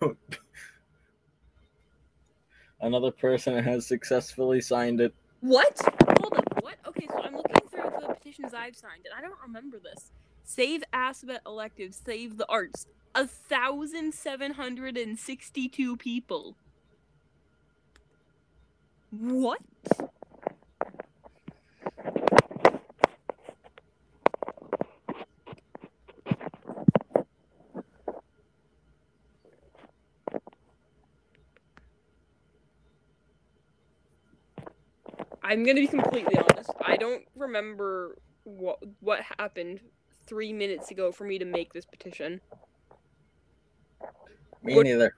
[2.82, 5.14] Another person has successfully signed it.
[5.42, 5.80] What?
[6.22, 6.64] Hold up.
[6.64, 6.76] What?
[6.88, 10.12] Okay, so I'm looking through the petitions I've signed, and I don't remember this.
[10.44, 12.02] Save Asabet electives.
[12.06, 12.88] Save the arts.
[13.16, 16.56] A thousand seven hundred and sixty-two people.
[19.12, 19.60] What?
[35.54, 36.72] I'm gonna be completely honest.
[36.84, 39.82] I don't remember what what happened
[40.26, 42.42] three minutes ago for me to make this petition.
[44.64, 45.16] Me What- neither.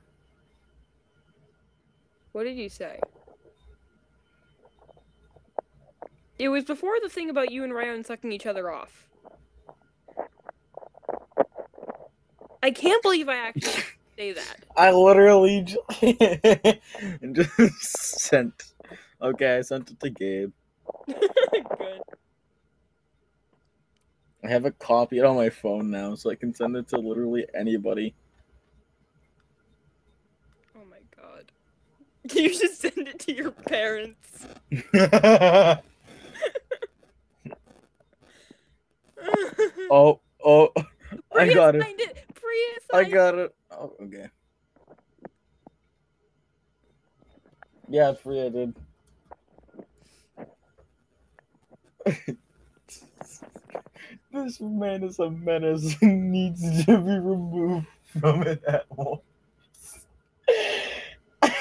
[2.33, 2.99] What did you say?
[6.37, 9.07] It was before the thing about you and Ryan sucking each other off.
[12.61, 13.83] I can't believe I actually
[14.17, 14.65] say that.
[14.75, 16.81] I literally just,
[17.31, 18.74] just sent.
[19.21, 20.51] Okay, I sent it to Gabe.
[21.07, 22.01] Good.
[24.43, 27.45] I have a copy on my phone now, so I can send it to literally
[27.55, 28.13] anybody.
[30.75, 31.51] Oh my god.
[32.33, 34.47] You should send it to your parents.
[39.91, 40.69] Oh, oh,
[41.35, 41.83] I got it.
[41.85, 42.83] it.
[42.93, 43.55] I got it.
[43.71, 44.29] Oh, okay.
[47.87, 48.75] Yeah, Priya did.
[54.32, 57.88] this man is a menace and needs to be removed
[58.19, 59.22] from it at once.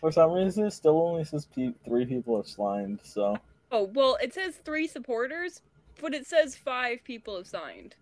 [0.00, 3.36] For some reason, it still only says three people have signed, so.
[3.72, 5.62] Oh well, it says three supporters,
[6.00, 7.96] but it says five people have signed.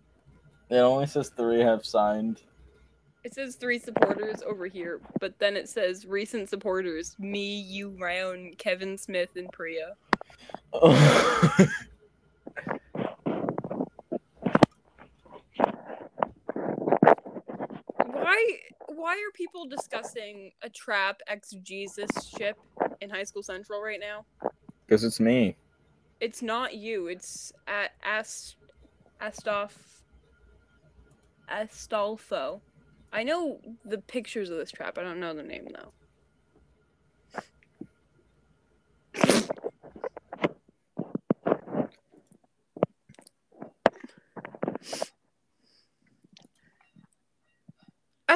[0.69, 2.41] It only says three have signed.
[3.23, 8.53] It says three supporters over here, but then it says recent supporters: me, you, Ryan,
[8.55, 9.95] Kevin Smith, and Priya.
[18.05, 18.59] Why?
[18.87, 22.57] Why are people discussing a trap ex Jesus ship
[23.01, 24.25] in High School Central right now?
[24.85, 25.57] Because it's me.
[26.19, 27.07] It's not you.
[27.07, 28.55] It's at Ast
[29.21, 29.69] Astolfo.
[33.11, 34.97] I know the pictures of this trap.
[34.97, 35.91] I don't know the name though.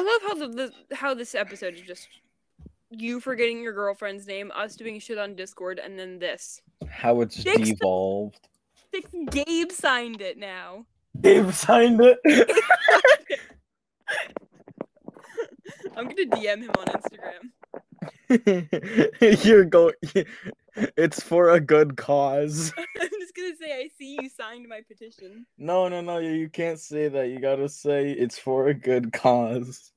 [0.00, 0.48] I love how the,
[0.88, 2.08] the how this episode is just
[2.90, 6.62] you forgetting your girlfriend's name, us doing shit on Discord, and then this.
[6.88, 8.48] How it's Six- devolved.
[8.94, 10.86] Six Gabe signed it now.
[11.20, 12.18] Gabe signed it.
[15.96, 16.86] I'm gonna DM him on
[18.30, 19.44] Instagram.
[19.44, 19.94] You're going.
[20.96, 22.72] It's for a good cause.
[23.40, 25.46] Gonna say I see you signed my petition.
[25.56, 26.18] No, no, no.
[26.18, 27.28] You you can't say that.
[27.28, 29.92] You gotta say it's for a good cause.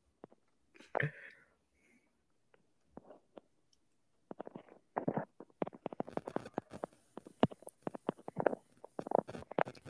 [1.01, 1.09] I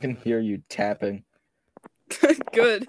[0.01, 1.23] can hear you tapping.
[2.53, 2.87] Good.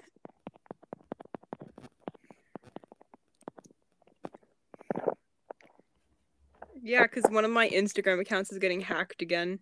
[6.81, 9.59] Yeah, because one of my Instagram accounts is getting hacked again.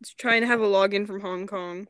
[0.00, 1.88] It's trying to have a login from Hong Kong.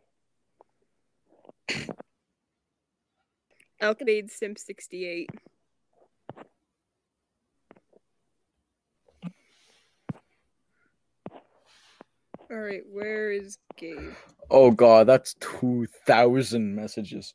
[3.80, 5.30] Alcade Simp 68.
[12.52, 14.12] Alright, where is Gabe?
[14.50, 17.34] Oh god, that's two thousand messages.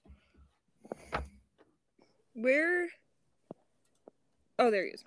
[2.33, 2.89] Where?
[4.59, 5.03] Oh, there he is.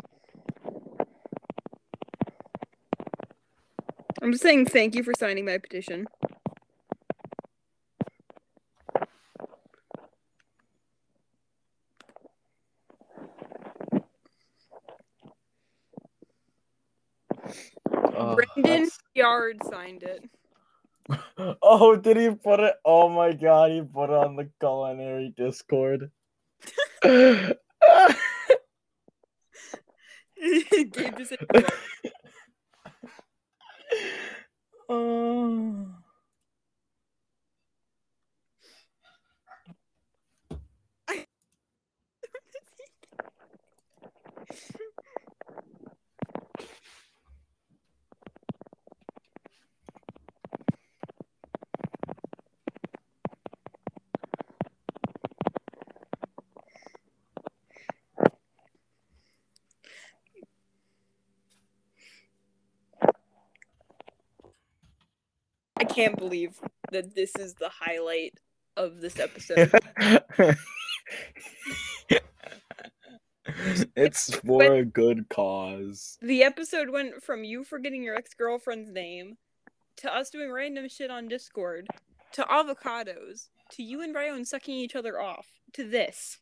[4.20, 6.06] I'm just saying thank you for signing my petition.
[17.90, 20.24] Uh, oh, Brendan that's- Yard signed it.
[21.62, 22.74] Oh, did he put it?
[22.84, 26.10] Oh my god, he put it on the culinary Discord.
[27.02, 27.56] Gabe
[31.16, 31.34] just
[65.98, 66.60] can't believe
[66.92, 68.34] that this is the highlight
[68.76, 69.72] of this episode.
[73.96, 76.16] it's for a good cause.
[76.22, 79.38] the episode went from you forgetting your ex girlfriend's name
[79.96, 81.88] to us doing random shit on Discord
[82.32, 86.38] to avocados to you and Ryan sucking each other off to this.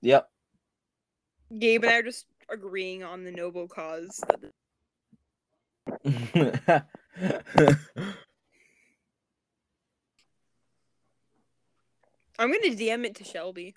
[0.00, 0.28] Yep.
[1.58, 4.22] Gabe and I are just agreeing on the noble cause.
[4.28, 4.52] That
[12.38, 13.74] I'm gonna DM it to Shelby.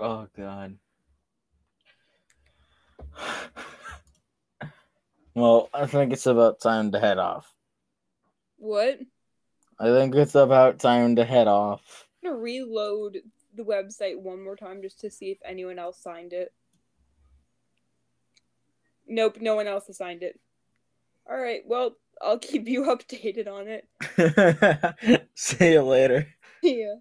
[0.00, 0.78] oh god.
[5.34, 7.52] Well, I think it's about time to head off.
[8.56, 8.98] What?
[9.78, 12.06] I think it's about time to head off.
[12.22, 13.18] I'm gonna reload
[13.54, 16.52] the website one more time just to see if anyone else signed it.
[19.06, 20.38] Nope, no one else has signed it.
[21.30, 25.28] Alright, well, I'll keep you updated on it.
[25.34, 26.28] See you later.
[26.60, 26.96] Yeah.